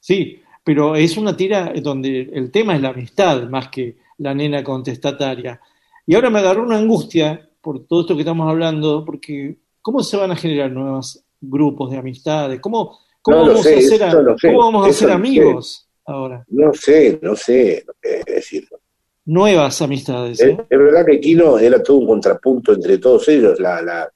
[0.00, 4.64] Sí, pero es una tira donde el tema es la amistad más que la nena
[4.64, 5.60] contestataria.
[6.04, 10.16] Y ahora me agarró una angustia por todo esto que estamos hablando, porque ¿cómo se
[10.16, 12.58] van a generar nuevos grupos de amistades?
[12.60, 13.78] ¿Cómo, cómo No vamos sé, a
[14.08, 16.44] hacer, cómo vamos a lo amigos ahora?
[16.48, 18.80] No sé, no sé qué decirlo.
[19.26, 20.40] Nuevas amistades.
[20.40, 20.66] Es, ¿eh?
[20.68, 23.60] es verdad que Kino era todo un contrapunto entre todos ellos.
[23.60, 24.12] La, la,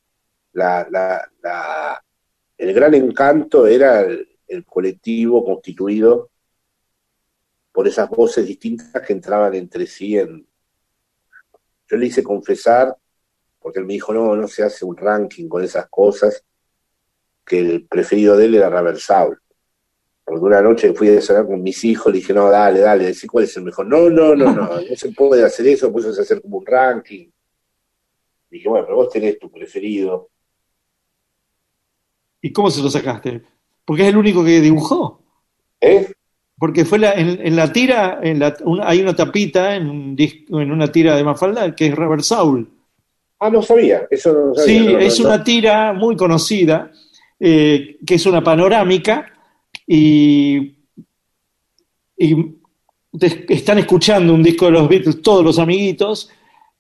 [0.57, 2.03] la, la, la-
[2.59, 6.31] el gran encanto era el, colectivo constituido
[7.73, 10.17] por esas voces distintas que entraban entre sí.
[10.17, 10.47] En...
[11.89, 12.97] Yo le hice confesar,
[13.59, 16.43] porque él me dijo, no, no se hace un ranking con esas cosas,
[17.45, 19.39] que el preferido de él era Robert Saul.
[20.25, 23.27] Porque una noche fui a cenar con mis hijos, le dije, no, dale, dale, decí
[23.27, 23.87] cuál es el mejor.
[23.87, 26.67] No, no, no, no, no se puede hacer eso, pues eso es hacer como un
[26.67, 27.31] ranking.
[28.49, 30.31] Dije, bueno, pero vos tenés tu preferido.
[32.43, 33.43] ¿Y cómo se lo sacaste?
[33.85, 35.21] Porque es el único que dibujó.
[35.81, 36.13] ¿Eh?
[36.59, 40.61] Porque fue la, en, en la tira, en la, hay una tapita en, un disco,
[40.61, 42.69] en una tira de Mafalda que es Robert Saul.
[43.39, 44.79] Ah, no sabía, eso no lo sabía.
[44.81, 45.27] Sí, no, no, es no.
[45.27, 46.91] una tira muy conocida,
[47.39, 49.31] eh, que es una panorámica,
[49.87, 50.75] y,
[52.17, 52.35] y
[53.19, 56.31] te- están escuchando un disco de los Beatles, todos los amiguitos,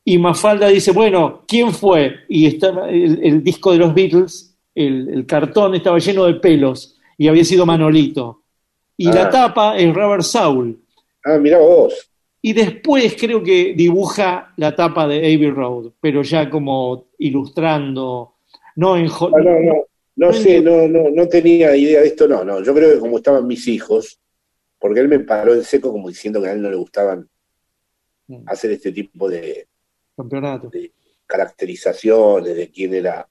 [0.02, 2.20] y Mafalda dice, bueno, ¿quién fue?
[2.30, 7.26] Y el, el disco de los Beatles, el, el cartón estaba lleno de pelos, y
[7.26, 8.42] había sido Manolito.
[8.96, 9.30] Y la Ah.
[9.30, 10.78] tapa es Robert Saul.
[11.24, 12.08] Ah, mirá vos.
[12.40, 18.34] Y después creo que dibuja la tapa de Abbey Road, pero ya como ilustrando,
[18.76, 19.84] no en Ah, no, no,
[20.16, 22.62] no sé, no, no, no tenía idea de esto, no, no.
[22.62, 24.20] Yo creo que como estaban mis hijos,
[24.78, 27.28] porque él me paró en seco como diciendo que a él no le gustaban
[28.28, 28.42] Mm.
[28.46, 29.68] hacer este tipo de,
[30.16, 30.68] campeonato.
[30.68, 30.90] de
[31.26, 33.28] caracterizaciones de quién era,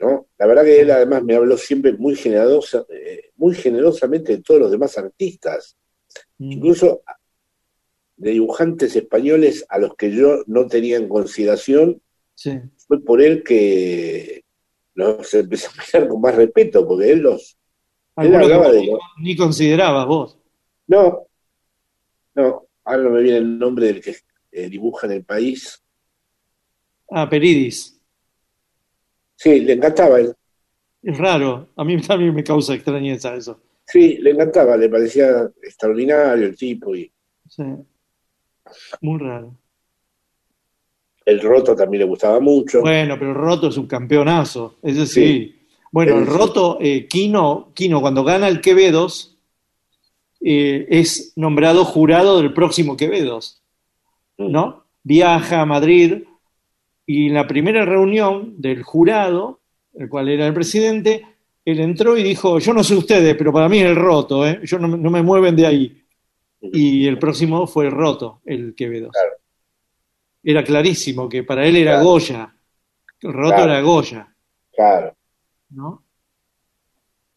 [0.00, 0.26] ¿no?
[0.38, 4.60] La verdad que él además me habló siempre muy generosa, eh, muy generosamente de todos
[4.60, 5.76] los demás artistas,
[6.38, 6.52] Mm.
[6.52, 7.02] incluso
[8.16, 12.00] de dibujantes españoles a los que yo no tenía en consideración,
[12.34, 12.58] Sí.
[12.88, 14.44] fue por él que
[14.94, 17.56] los empecé a mirar con más respeto, porque él los...
[18.16, 18.90] Él hablaba de
[19.22, 20.38] ni considerabas vos.
[20.88, 21.26] No,
[22.34, 24.16] no, ahora no me viene el nombre del que
[24.52, 25.80] eh, dibuja en el país.
[27.10, 27.99] Ah, Peridis.
[29.42, 30.34] Sí, le encantaba él.
[31.02, 31.68] Es raro.
[31.76, 33.58] A mí también me causa extrañeza eso.
[33.86, 37.10] Sí, le encantaba, le parecía extraordinario el tipo y
[37.48, 37.62] Sí.
[39.00, 39.56] Muy raro.
[41.24, 42.80] el roto también le gustaba mucho.
[42.82, 44.76] Bueno, pero Roto es un campeonazo.
[44.82, 45.22] Ese sí.
[45.24, 45.56] Sí.
[45.90, 46.26] Bueno, el.
[46.26, 49.38] Roto, eh, Quino, Quino, cuando gana el Quevedos,
[50.40, 53.62] eh, es nombrado jurado del próximo Quevedos,
[54.38, 54.50] Mm.
[54.52, 54.84] ¿no?
[55.02, 56.24] Viaja a Madrid
[57.12, 59.60] y en la primera reunión del jurado,
[59.94, 61.26] el cual era el presidente,
[61.64, 64.60] él entró y dijo, yo no sé ustedes, pero para mí es el Roto, ¿eh?
[64.64, 66.04] yo no, me- no me mueven de ahí.
[66.60, 69.12] Y el próximo fue el Roto, el Quevedos.
[69.12, 69.32] Claro.
[70.42, 72.04] Era clarísimo que para él era Claro.
[72.06, 72.54] Goya,
[73.22, 73.72] el Roto Claro.
[73.72, 74.34] era Goya.
[74.74, 75.16] Claro.
[75.70, 76.04] ¿no?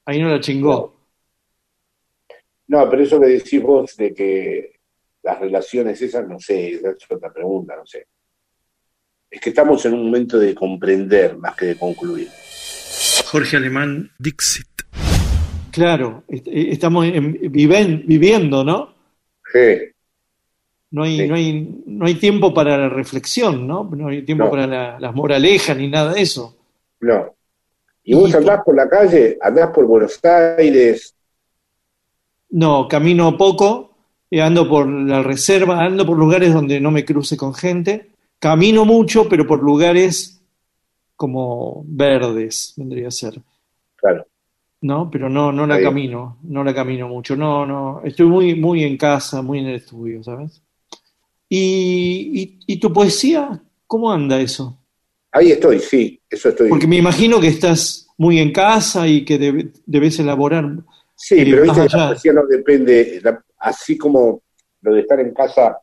[0.06, 0.94] Ahí no la chingó.
[2.68, 4.80] No, pero eso que decís vos de que
[5.22, 8.08] las relaciones esas, no sé, es otra pregunta, no sé.
[9.34, 12.28] Es que estamos en un momento de comprender más que de concluir.
[13.26, 14.68] Jorge Alemán, Dixit.
[15.72, 18.94] claro, est- eh, estamos en- viven- viviendo, ¿no?
[19.52, 19.90] Sí,
[20.96, 21.28] No hay, Sí.
[21.28, 23.90] no, hay, no hay tiempo para la reflexión, ¿no?
[23.98, 24.52] No hay tiempo No.
[24.52, 26.56] para la- las moralejas ni nada de eso.
[27.02, 27.34] no.
[28.06, 31.16] Y vos Y- andás por la calle, andás por Buenos Aires,
[32.52, 33.96] No, camino poco,
[34.30, 38.12] eh, ando por la reserva, ando por lugares donde no me cruce con gente.
[38.44, 40.42] Camino mucho, pero por lugares
[41.16, 43.36] como verdes, vendría a ser.
[43.96, 44.26] claro.
[44.82, 45.10] ¿no?
[45.10, 48.98] Pero no, no la camino, no la camino mucho, no, no, estoy muy, muy en
[48.98, 50.62] casa, muy en el estudio, ¿sabes?
[51.48, 53.62] ¿Y, y, y tu poesía?
[53.88, 54.78] ¿Cómo anda eso?
[55.32, 56.68] Ahí estoy, sí, eso estoy.
[56.68, 60.66] Porque me imagino que estás muy en casa y que debe- debes elaborar.
[61.16, 64.42] Sí, eh, pero más viste la poesía no depende, la- así como
[64.82, 65.78] lo de estar en casa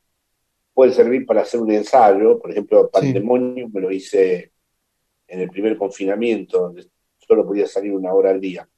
[0.72, 4.52] puede servir para hacer un ensayo, por ejemplo, Pandemonio me lo hice
[5.26, 6.86] en el primer confinamiento, donde
[7.18, 8.68] solo podía salir una hora al día.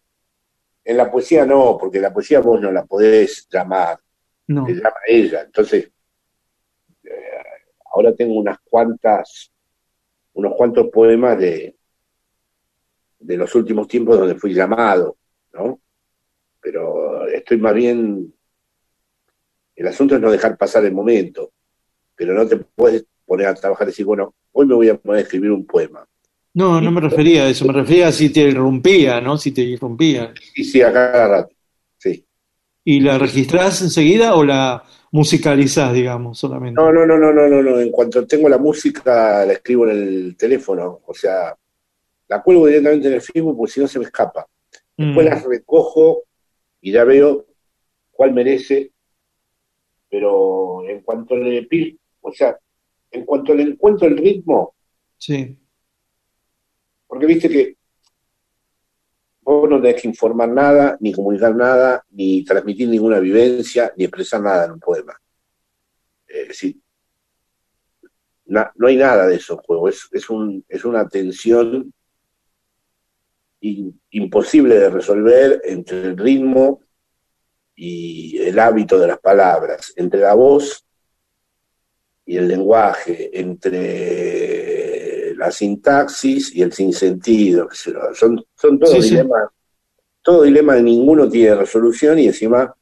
[0.85, 3.99] En la poesía no, porque la poesía vos no la podés llamar,
[4.49, 5.43] No, te llama ella.
[5.43, 5.91] Entonces,
[7.05, 7.11] eh,
[7.95, 9.53] ahora tengo unas cuantas,
[10.35, 11.77] unos cuantos poemas de,
[13.19, 15.17] de los últimos tiempos donde fui llamado,
[15.53, 15.81] ¿no?
[16.61, 18.35] Pero estoy más bien,
[19.77, 21.53] el asunto es no dejar pasar el momento,
[22.17, 25.19] pero no te puedes poner a trabajar y decir, bueno, hoy me voy a poner
[25.21, 26.07] a escribir un poema.
[26.55, 29.39] no, no me refería a eso, me refería a si te irrumpía, ¿no?
[29.39, 30.33] Si te irrumpía.
[30.55, 31.55] Y sí, a cada rato,
[31.99, 32.27] sí.
[32.85, 34.83] ¿Y la registrás enseguida o la
[35.13, 36.81] musicalizás, digamos, solamente?
[36.81, 37.81] No, no, no, no, no, no, no.
[37.81, 41.01] En cuanto tengo la música, la escribo en el teléfono.
[41.07, 41.57] O sea,
[42.29, 44.47] la cuelgo directamente en el Facebook porque si no se me escapa.
[44.97, 46.25] Después Mm, las recojo
[46.81, 47.47] y ya veo
[48.11, 48.93] cuál merece.
[50.09, 52.57] Pero en cuanto le pi- o sea,
[53.11, 54.75] en cuanto le encuentro el ritmo,
[55.19, 55.57] sí,
[57.07, 57.77] porque viste que
[59.43, 64.41] vos no tenés que informar nada, ni comunicar nada, ni transmitir ninguna vivencia, ni expresar
[64.41, 65.15] nada en un poema.
[66.27, 66.77] Es decir,
[68.47, 71.93] na- no hay nada de eso en juego, es, es, un, es una tensión
[73.61, 76.81] in- imposible de resolver entre el ritmo
[77.75, 80.87] y el hábito de las palabras, entre la voz
[82.25, 87.69] y el lenguaje, entre la sintaxis y el sinsentido.
[87.73, 88.15] yo.
[88.15, 89.11] Son, son todos Sí, sí.
[89.11, 89.49] dilemas,
[90.23, 92.75] todo dilema de ninguno tiene resolución y encima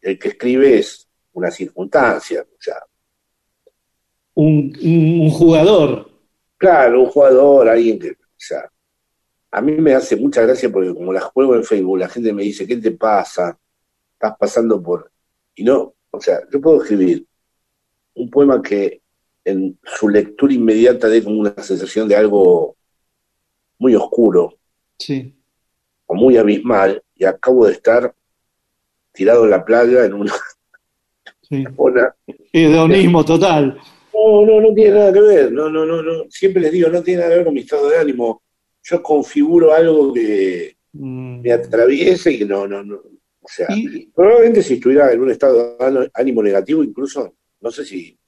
[0.00, 2.40] el que escribe es una circunstancia.
[2.42, 2.76] O sea,
[4.34, 6.10] un, un- jugador.
[6.56, 8.70] claro, un jugador, alguien que, o sea,
[9.52, 12.44] a mí me hace mucha gracia porque como las juego en Facebook, la gente me
[12.44, 13.58] dice, ¿qué te pasa?
[14.14, 15.12] Estás pasando por...
[15.56, 17.26] Y no, o sea, yo puedo escribir
[18.14, 19.00] un poema que
[19.44, 22.76] en su lectura inmediata dé como una sensación de algo
[23.78, 24.54] muy oscuro
[24.98, 25.34] Sí.
[26.06, 28.14] o muy abismal y acabo de estar
[29.12, 30.32] tirado en la playa en una,
[31.48, 31.64] Sí.
[32.52, 33.78] Hedonismo total.
[34.12, 35.52] No, no, no tiene nada que ver.
[35.52, 36.24] No, no, no, no.
[36.30, 38.42] Siempre les digo, no tiene nada que ver con mi estado de ánimo.
[38.82, 41.42] Yo configuro algo que Mm.
[41.42, 43.02] me atraviese y que no, no, no.
[43.46, 47.84] O sea, Y probablemente si estuviera en un estado de ánimo- negativo, incluso, no sé
[47.84, 48.18] si,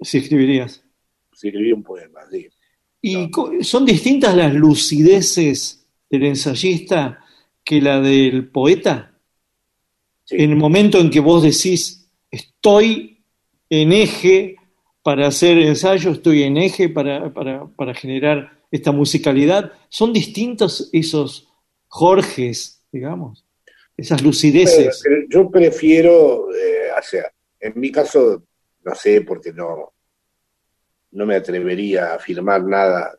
[0.00, 0.84] si escribirías.
[1.32, 2.20] si escribí un poema.
[2.30, 2.48] sí.
[3.00, 3.30] ¿Y
[3.64, 7.24] son distintas las lucideces del ensayista
[7.64, 9.18] que la del poeta?
[10.24, 10.36] Sí.
[10.36, 13.24] En el momento en que vos decís, estoy
[13.70, 14.56] en eje
[15.02, 21.48] para hacer ensayo, estoy en eje para, para- para generar esta musicalidad, ¿son distintos esos
[21.88, 23.44] Jorges, digamos?
[24.02, 25.00] Esas lucideces.
[25.04, 28.42] Pero yo prefiero, eh, o sea, en mi caso,
[28.82, 29.92] no sé, porque no,
[31.12, 33.16] no me atrevería a afirmar nada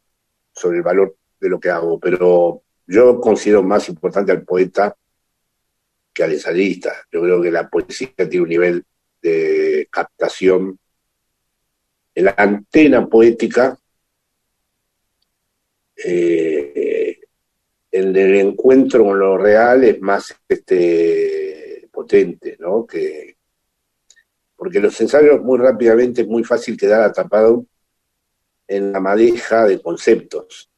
[0.52, 4.94] sobre el valor de lo que hago, pero yo considero más importante al poeta
[6.14, 6.94] que al ensayista.
[7.10, 8.86] Yo creo que la poesía tiene un nivel
[9.22, 10.78] de captación
[12.14, 13.78] en la antena poética,
[15.96, 16.73] eh,
[17.94, 22.88] el del encuentro con lo real es más este, potente, ¿no?
[22.88, 23.38] Que,
[24.56, 27.68] porque los ensayos muy rápidamente es muy fácil quedar atrapado
[28.68, 30.72] en la madeja de conceptos,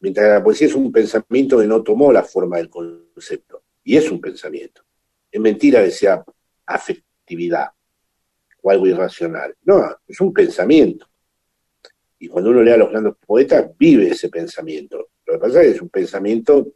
[0.00, 3.98] mientras que la poesía es un pensamiento que no tomó la forma del concepto, y
[3.98, 4.82] es un pensamiento.
[5.30, 6.24] Es mentira que sea
[6.64, 7.68] afectividad
[8.62, 9.54] o algo irracional.
[9.64, 11.06] No, es un pensamiento.
[12.18, 15.10] Y cuando uno lee a los grandes poetas, vive ese pensamiento.
[15.28, 16.72] Lo que pasa es que es un pensamiento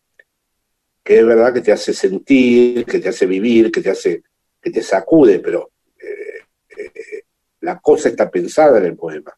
[1.03, 4.23] que es verdad que te hace sentir, que te hace vivir, que te hace,
[4.61, 6.45] que te sacude, pero eh,
[6.79, 7.23] eh,
[7.61, 9.33] la cosa está pensada en el poema.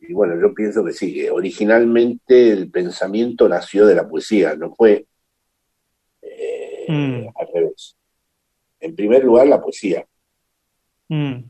[0.00, 4.74] Y bueno, yo pienso que sí, que originalmente el pensamiento nació de la poesía, no
[4.74, 5.06] fue
[6.22, 7.26] eh, Mm.
[7.34, 7.96] al revés.
[8.80, 10.06] En primer lugar, la poesía.
[11.08, 11.42] Mm.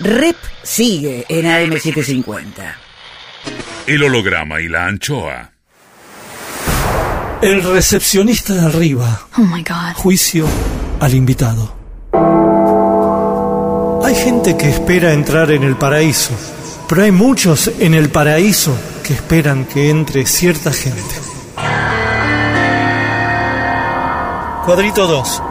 [0.00, 2.89] Rep sigue en AM750.
[3.86, 5.52] El holograma y la anchoa.
[7.42, 9.26] El recepcionista de arriba.
[9.38, 9.94] Oh my God.
[9.94, 10.46] Juicio
[11.00, 11.74] al invitado.
[14.04, 16.32] Hay gente que espera entrar en el paraíso,
[16.88, 21.14] pero hay muchos en el paraíso que esperan que entre cierta gente.
[24.64, 25.42] Cuadrito 2.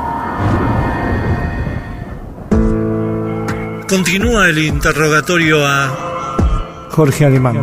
[3.88, 6.09] Continúa el interrogatorio a
[6.90, 7.58] Jorge Alemán.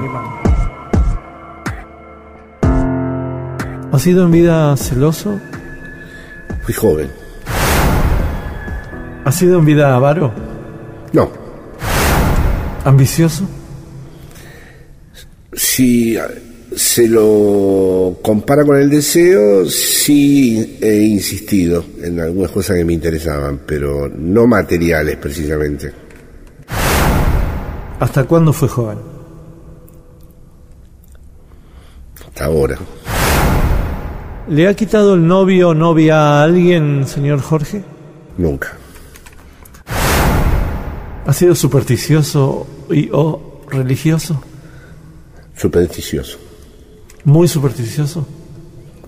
[3.93, 5.39] ¿Ha sido en vida celoso?
[6.63, 7.09] Fui joven.
[9.25, 10.33] ¿Ha sido en vida avaro?
[11.13, 11.31] No,
[12.85, 13.45] ¿Ambicioso?
[15.53, 16.17] si
[16.77, 23.61] se lo compara con el deseo, sí he insistido en algunas cosas que me interesaban,
[23.67, 25.93] pero no materiales precisamente.
[27.99, 29.16] ¿Hasta cuándo fue joven?
[32.37, 32.77] Hasta ahora.
[34.49, 37.83] ¿Le ha quitado el novio o novia a alguien, señor Jorge?
[38.37, 38.77] Nunca.
[41.25, 44.39] ¿Ha sido supersticioso y o religioso?
[45.57, 46.37] Supersticioso.
[47.25, 48.29] ¿Muy supersticioso?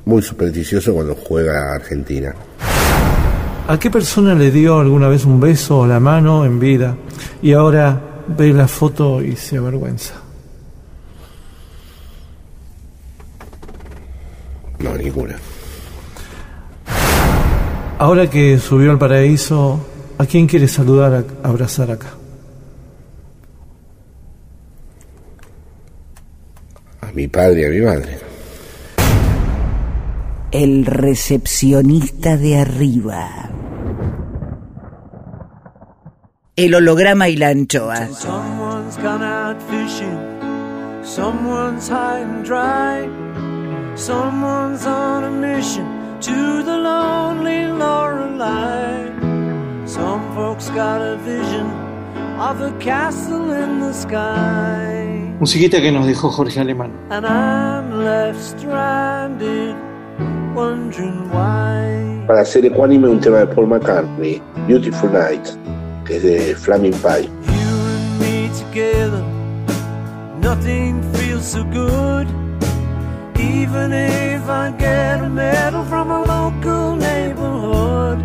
[0.06, 2.34] Muy supersticioso cuando juega a Argentina.
[3.68, 6.96] ¿A qué persona le dio alguna vez un beso o la mano en vida
[7.42, 10.27] y ahora ve la foto y se avergüenza?
[14.78, 15.36] No, ninguna.
[17.98, 19.80] Ahora que subió al paraíso,
[20.18, 22.08] ¿a quién quiere saludar, a- abrazar acá?
[27.00, 28.18] A mi padre y a mi madre.
[30.50, 33.28] El recepcionista de arriba.
[36.56, 38.08] El holograma y la anchoa.
[38.08, 40.18] Someone's gone out fishing.
[41.04, 43.08] Someone's high and dry.
[43.98, 45.84] Someone's on a mission
[46.20, 49.10] to the lonely Lorelei.
[49.86, 51.66] Some folks got a vision
[52.38, 55.34] of a castle in the sky.
[55.40, 56.92] Musiquita que nos dejó Jorge Alemán.
[57.10, 59.74] And I'm left stranded,
[60.54, 62.24] wondering why.
[62.28, 65.44] Para hacer ecuánime un tema de Paul McCartney, Beautiful Night,
[66.06, 67.24] que es de Flaming Pie.
[67.24, 69.24] You and me together,
[70.40, 72.28] nothing feels so good.
[73.38, 78.18] Even if I get a medal from a local neighborhood,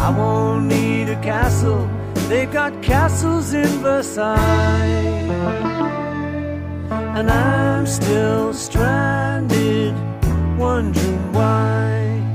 [0.00, 1.86] I won't need a castle.
[2.28, 5.26] They've got castles in Versailles.
[7.18, 9.94] And I'm still stranded,
[10.58, 12.25] wondering why.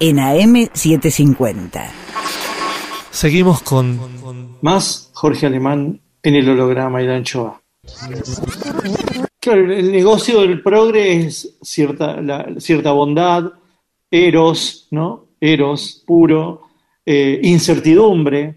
[0.00, 1.90] En AM750.
[3.10, 3.98] Seguimos con
[4.62, 7.60] Más Jorge Alemán en el holograma y la anchoa.
[9.40, 13.44] Claro, el negocio del progre es cierta, la- cierta bondad,
[14.10, 15.28] eros, ¿no?
[15.40, 16.62] Eros puro,
[17.04, 18.56] eh, incertidumbre,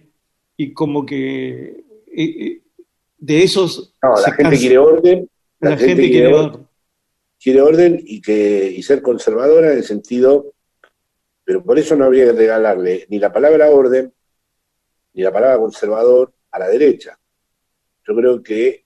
[0.58, 1.84] y como que eh,
[2.16, 2.62] eh,
[3.18, 3.94] de esos.
[4.02, 5.30] No, la gente cansa- quiere orden,
[5.60, 6.68] la, la gente, gente quiere, orden.
[7.42, 10.53] quiere orden y que y ser conservadora en el sentido,
[11.44, 14.12] pero por eso no habría que regalarle ni la palabra orden
[15.14, 17.18] ni la palabra conservador a la derecha.
[18.08, 18.84] Yo creo que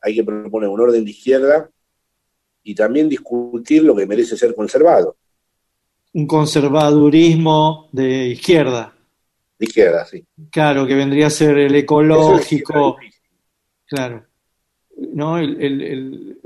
[0.00, 1.68] hay que proponer un orden de izquierda
[2.62, 5.16] y también discutir lo que merece ser conservado,
[6.14, 8.94] Un conservadurismo de izquierda,
[9.58, 10.24] de izquierda, sí.
[10.50, 12.96] claro, que vendría a ser el es ecológico.
[13.86, 14.24] Claro.
[15.12, 15.38] ¿No?
[15.38, 16.38] El, el- el-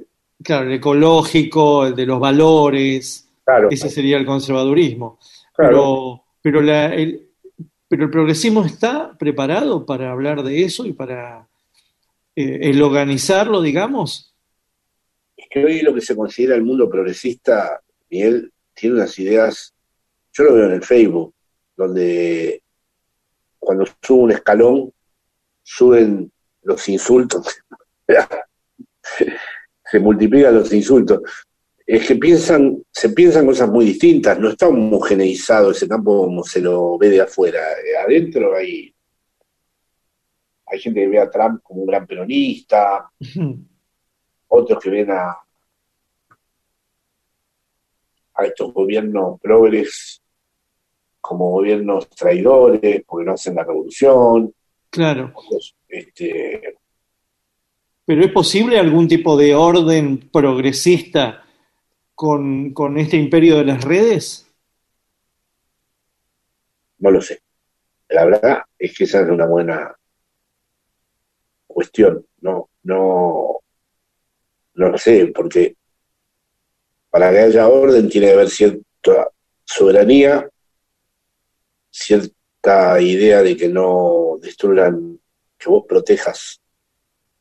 [0.43, 5.19] claro, el ecológico, el de los valores, Claro, ese sería el conservadurismo.
[5.53, 5.71] Claro.
[5.71, 7.31] Pero, pero, la- el,
[7.89, 11.49] pero el progresismo está preparado para hablar de eso y para
[12.35, 14.35] eh, el organizarlo, digamos.
[15.37, 17.81] Es que hoy lo que se considera el mundo progresista,
[18.11, 19.75] Miguel, tiene unas ideas,
[20.33, 21.35] yo lo veo en el Facebook,
[21.77, 22.63] donde
[23.59, 24.93] cuando sube un escalón,
[25.63, 27.47] suben los insultos,
[29.91, 31.21] se multiplican los insultos.
[31.93, 36.63] Es que piensan, se piensan cosas muy distintas, no está homogeneizado ese campo como se
[36.63, 37.61] lo ve de afuera.
[37.61, 38.95] Eh, Adentro hay,
[40.69, 43.11] hay gente que ve a Trump como un gran peronista,
[44.49, 45.37] otros que ven a,
[48.37, 50.23] a estos gobiernos progres
[51.21, 54.51] como gobiernos traidores, porque no hacen la revolución.
[54.89, 55.35] Claro.
[55.87, 56.75] Este,
[58.07, 61.43] Pero ¿es posible algún tipo de orden progresista
[62.23, 64.47] con, con este imperio de las redes?
[67.03, 67.43] no lo sé.
[68.11, 69.93] La verdad es que esa es una buena
[71.67, 72.25] cuestión.
[72.41, 73.59] No, no,
[74.75, 75.75] no lo sé, porque
[77.11, 79.31] para que haya orden tiene que haber cierta
[79.65, 80.49] soberanía,
[81.91, 85.19] cierta idea de que no destruyan,
[85.59, 86.61] que vos protejas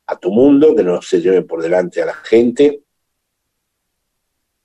[0.08, 2.81] a tu mundo, que no se lleven por delante a la gente.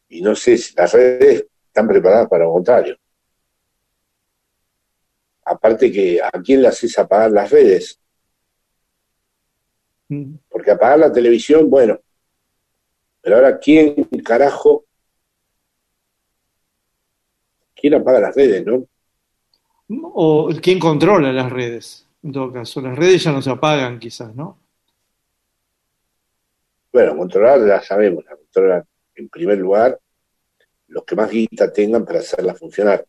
[0.09, 2.97] Y no sé si las redes están preparadas para lo contrario.
[5.45, 8.01] Aparte que, ¿a quién le haces apagar las redes?
[10.09, 10.35] Mm.
[10.49, 12.01] Porque apagar la televisión, bueno.
[13.21, 14.85] Pero ahora, ¿quién carajo?
[17.75, 18.87] ¿Quién apaga las redes, no?
[20.15, 22.81] O quién controla las redes, en todo caso.
[22.81, 24.59] Las redes ya no se apagan, quizás, ¿no?
[26.93, 28.87] Bueno, controlar ya sabemos, la controlan
[29.17, 29.99] en primer lugar
[30.89, 33.05] los que más guita tengan para hacerla funcionar.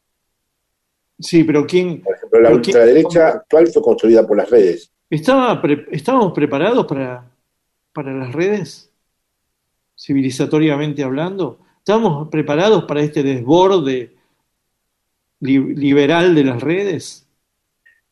[1.19, 2.01] Sí, pero ¿quién?
[2.01, 4.91] Por ejemplo, la pero quién- ultraderecha actual fue construida por las redes.
[5.09, 7.31] ¿Estaba pre- ¿Estábamos preparados para,
[7.93, 8.91] para las redes?
[9.95, 11.59] Civilizatoriamente hablando.
[11.79, 14.11] ¿Estábamos preparados para este desborde
[15.39, 17.25] li- liberal de las redes?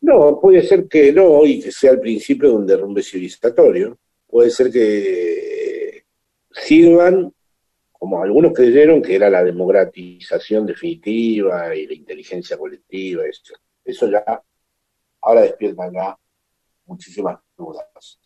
[0.01, 3.97] No, puede ser que no, y que sea el principio de un derrumbe civilizatorio.
[4.27, 6.05] Puede ser que
[6.51, 7.31] sirvan,
[7.97, 13.25] como algunos creyeron, que era la democratización definitiva y la inteligencia colectiva.
[13.25, 13.53] Eso,
[13.83, 14.23] eso ya,
[15.21, 16.17] ahora despiertan ya
[16.85, 18.19] muchísimas dudas.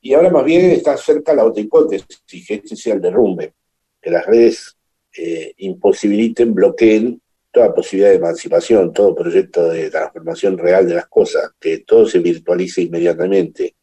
[0.00, 3.54] Y ahora más bien está cerca la otra hipótesis, que este sea el derrumbe,
[4.00, 4.76] que las redes
[5.16, 7.20] eh, imposibiliten, bloqueen
[7.50, 12.20] toda posibilidad de emancipación, todo proyecto de transformación real de las cosas, que todo se
[12.20, 13.74] virtualice inmediatamente,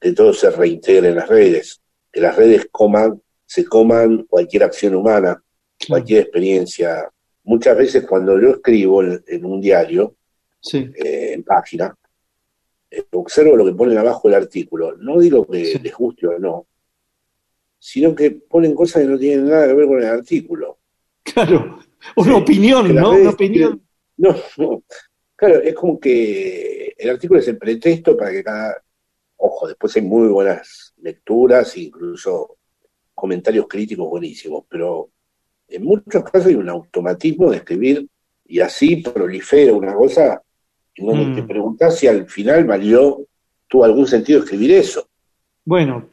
[0.00, 1.80] que todo se reintegre en las redes,
[2.12, 3.20] que las redes coman,
[3.50, 5.42] se coman cualquier acción humana,
[5.88, 7.10] cualquier experiencia.
[7.42, 10.14] Muchas veces cuando yo escribo en, en un diario,
[10.60, 10.88] Sí.
[10.94, 11.92] eh, en página,
[12.92, 14.96] eh, observo lo que ponen abajo el artículo.
[14.98, 16.68] No digo que les guste o no,
[17.76, 20.78] sino que ponen cosas que no tienen nada que ver con el artículo.
[21.24, 21.80] Claro,
[22.16, 23.10] una Sí, opinión, ¿no?
[23.10, 23.82] redes Una opinión.
[24.16, 24.82] No, no.
[25.34, 28.80] Claro, es como que el artículo es el pretexto para que cada.
[29.38, 32.58] Ojo, después hay muy buenas lecturas, incluso
[33.20, 35.10] comentarios críticos buenísimos, pero
[35.68, 38.06] en muchos casos hay un automatismo de escribir
[38.46, 40.42] y así prolifera una cosa
[40.96, 41.34] en donde Mm.
[41.36, 43.20] te preguntas si al final valió,
[43.68, 45.06] tuvo algún sentido escribir eso.
[45.64, 46.06] Bueno,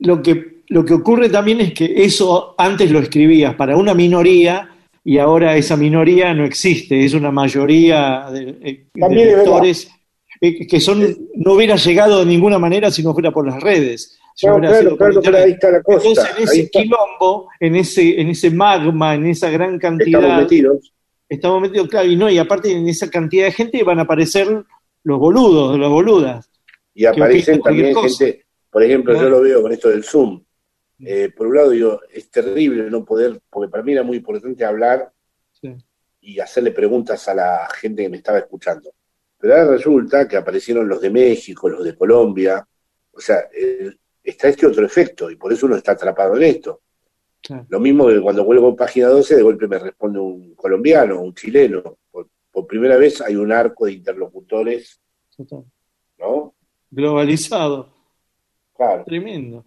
[0.00, 4.68] lo que, lo que ocurre también es que eso antes lo escribías para una minoría
[5.02, 9.90] y ahora esa minoría no existe, es una mayoría de, eh, de lectores
[10.40, 11.00] eh, que son,
[11.34, 14.19] no hubiera llegado de ninguna manera si no fuera por las redes.
[14.48, 16.08] No claro, claro, pero ahí está la cosa.
[16.08, 20.92] Entonces, en ese quilombo, en ese, en ese magma, en esa gran cantidad, Estamos metidos.
[21.28, 24.46] estamos metidos, claro, y no, y aparte en esa cantidad de gente van a aparecer
[25.04, 26.50] los boludos, las boludas.
[26.94, 29.22] Y aparecen también gente, por ejemplo, ¿No?
[29.22, 30.42] yo lo veo con esto del Zoom.
[31.02, 34.64] Eh, por un lado digo, es terrible no poder, porque para mí era muy importante
[34.64, 35.10] hablar
[35.52, 35.74] Sí.
[36.20, 38.90] y hacerle preguntas a la gente que me estaba escuchando.
[39.38, 42.66] Pero ahora resulta que aparecieron los de México, los de Colombia,
[43.12, 43.90] o sea, eh,
[44.22, 46.82] está este otro efecto y por eso uno está atrapado en esto.
[47.42, 47.64] Claro.
[47.68, 51.34] Lo mismo que cuando vuelvo a página 12, de golpe me responde un colombiano, un
[51.34, 51.98] chileno.
[52.10, 55.00] Por, por primera vez hay un arco de interlocutores,
[55.36, 55.64] Total.
[56.18, 56.54] ¿no?
[56.90, 57.88] Globalizado,
[58.76, 59.04] Claro.
[59.06, 59.64] tremendo.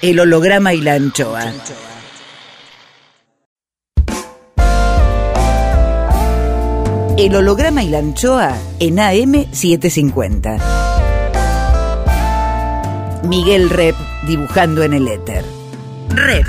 [0.00, 1.52] El holograma y la anchoa.
[7.16, 10.77] El holograma y la anchoa en AM750.
[13.24, 13.96] Miguel Rep
[14.26, 15.44] dibujando en el éter.
[16.10, 16.46] Rep.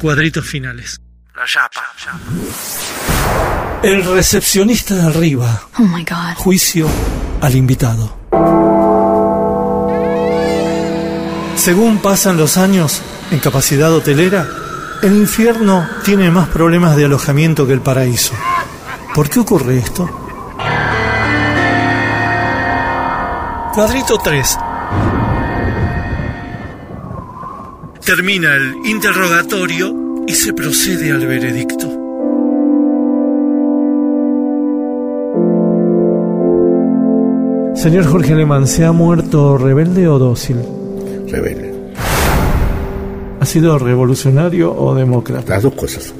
[0.00, 1.00] Cuadritos finales.
[1.34, 1.80] La chapa.
[3.82, 5.62] El recepcionista de arriba.
[5.78, 6.36] Oh my God.
[6.36, 6.88] Juicio
[7.40, 8.16] al invitado.
[11.56, 14.48] Según pasan los años en capacidad hotelera,
[15.02, 18.34] el infierno tiene más problemas de alojamiento que el paraíso.
[19.14, 20.08] ¿Por qué ocurre esto?
[23.74, 24.58] Cuadrito 3.
[28.06, 31.86] Termina el interrogatorio y se procede al veredicto.
[37.74, 40.56] Señor Jorge Alemán, ¿se ha muerto rebelde o dócil?
[41.28, 41.74] Rebelde.
[43.40, 45.54] ¿Ha sido revolucionario o demócrata?
[45.54, 46.14] Las dos cosas.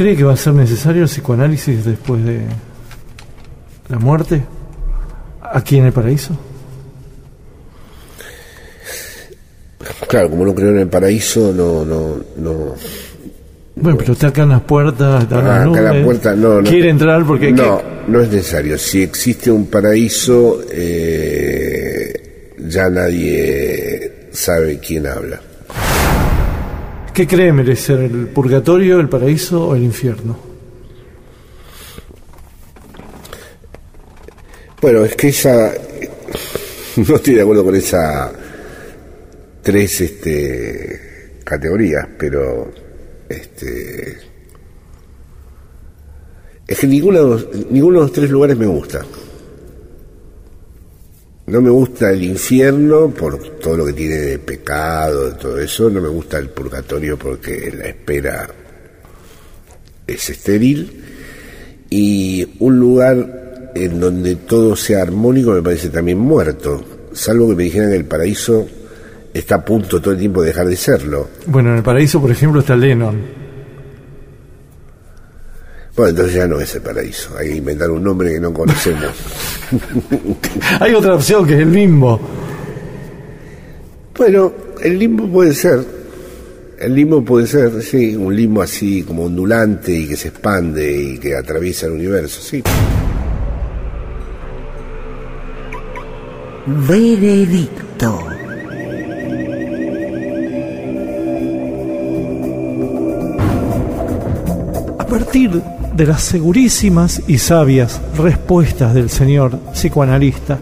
[0.00, 2.40] ¿Cree que va a ser necesario el psicoanálisis después de
[3.90, 4.42] la muerte?
[5.42, 6.34] ¿Aquí en el paraíso?
[10.08, 12.74] Claro, como no creo en el paraíso, no, no, no.
[13.76, 16.70] Bueno, pero está acá en las puertas, está Ah, acá en la puerta, no, no.
[16.70, 17.52] Quiere entrar porque...
[17.52, 18.78] No, no es necesario.
[18.78, 25.42] Si existe un paraíso, eh, ya nadie sabe quién habla.
[27.20, 30.38] ¿Qué cree merecer el purgatorio, el paraíso o el infierno?
[34.80, 35.70] Bueno, es que esa.
[36.96, 38.32] No estoy de acuerdo con esas
[39.60, 42.72] tres este, categorías, pero.
[43.28, 44.16] Este,
[46.66, 47.38] es que ninguno,
[47.68, 49.04] ninguno de los tres lugares me gusta.
[51.50, 55.90] No me gusta el infierno por todo lo que tiene de pecado, de todo eso.
[55.90, 58.48] No me gusta el purgatorio porque la espera
[60.06, 61.02] es estéril.
[61.90, 66.84] Y un lugar en donde todo sea armónico me parece también muerto.
[67.12, 68.68] Salvo que me dijeran que el paraíso
[69.34, 71.30] está a punto todo el tiempo de dejar de serlo.
[71.46, 73.39] Bueno, en el paraíso, por ejemplo, está Lennon.
[76.00, 77.36] Bueno, entonces ya no es el paraíso.
[77.36, 79.10] Hay que inventar un nombre que no conocemos.
[80.80, 82.18] Hay otra opción que es el limbo.
[84.16, 84.50] Bueno,
[84.82, 85.84] el limbo puede ser.
[86.78, 91.18] El limbo puede ser, sí, un limbo así como ondulante y que se expande y
[91.18, 92.62] que atraviesa el universo, sí.
[96.64, 98.29] Veredicto.
[105.10, 105.60] Partir
[105.96, 110.60] de las segurísimas y sabias respuestas del señor psicoanalista,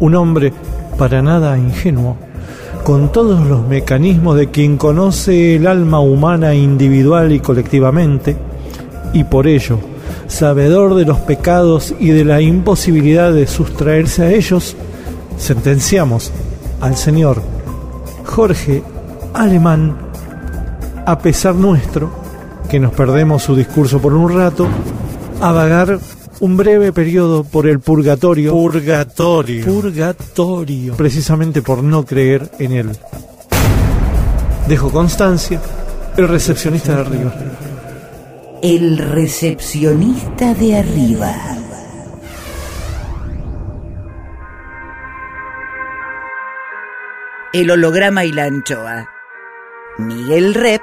[0.00, 0.52] un hombre
[0.98, 2.16] para nada ingenuo,
[2.82, 8.36] con todos los mecanismos de quien conoce el alma humana individual y colectivamente,
[9.12, 9.78] y por ello,
[10.26, 14.76] sabedor de los pecados y de la imposibilidad de sustraerse a ellos,
[15.38, 16.32] sentenciamos
[16.80, 17.40] al señor
[18.24, 18.82] Jorge
[19.32, 19.96] Alemán,
[21.06, 22.25] a pesar nuestro,
[22.68, 24.66] que nos perdemos su discurso por un rato,
[25.40, 25.98] a vagar
[26.40, 28.52] un breve periodo por el purgatorio.
[28.52, 29.64] Purgatorio.
[29.64, 30.94] Purgatorio.
[30.96, 32.90] Precisamente por no creer en él.
[34.68, 35.60] Dejo constancia,
[36.16, 37.34] el recepcionista de arriba.
[38.62, 41.34] El recepcionista de arriba.
[47.52, 49.08] El holograma y la anchoa.
[49.98, 50.82] Miguel Rep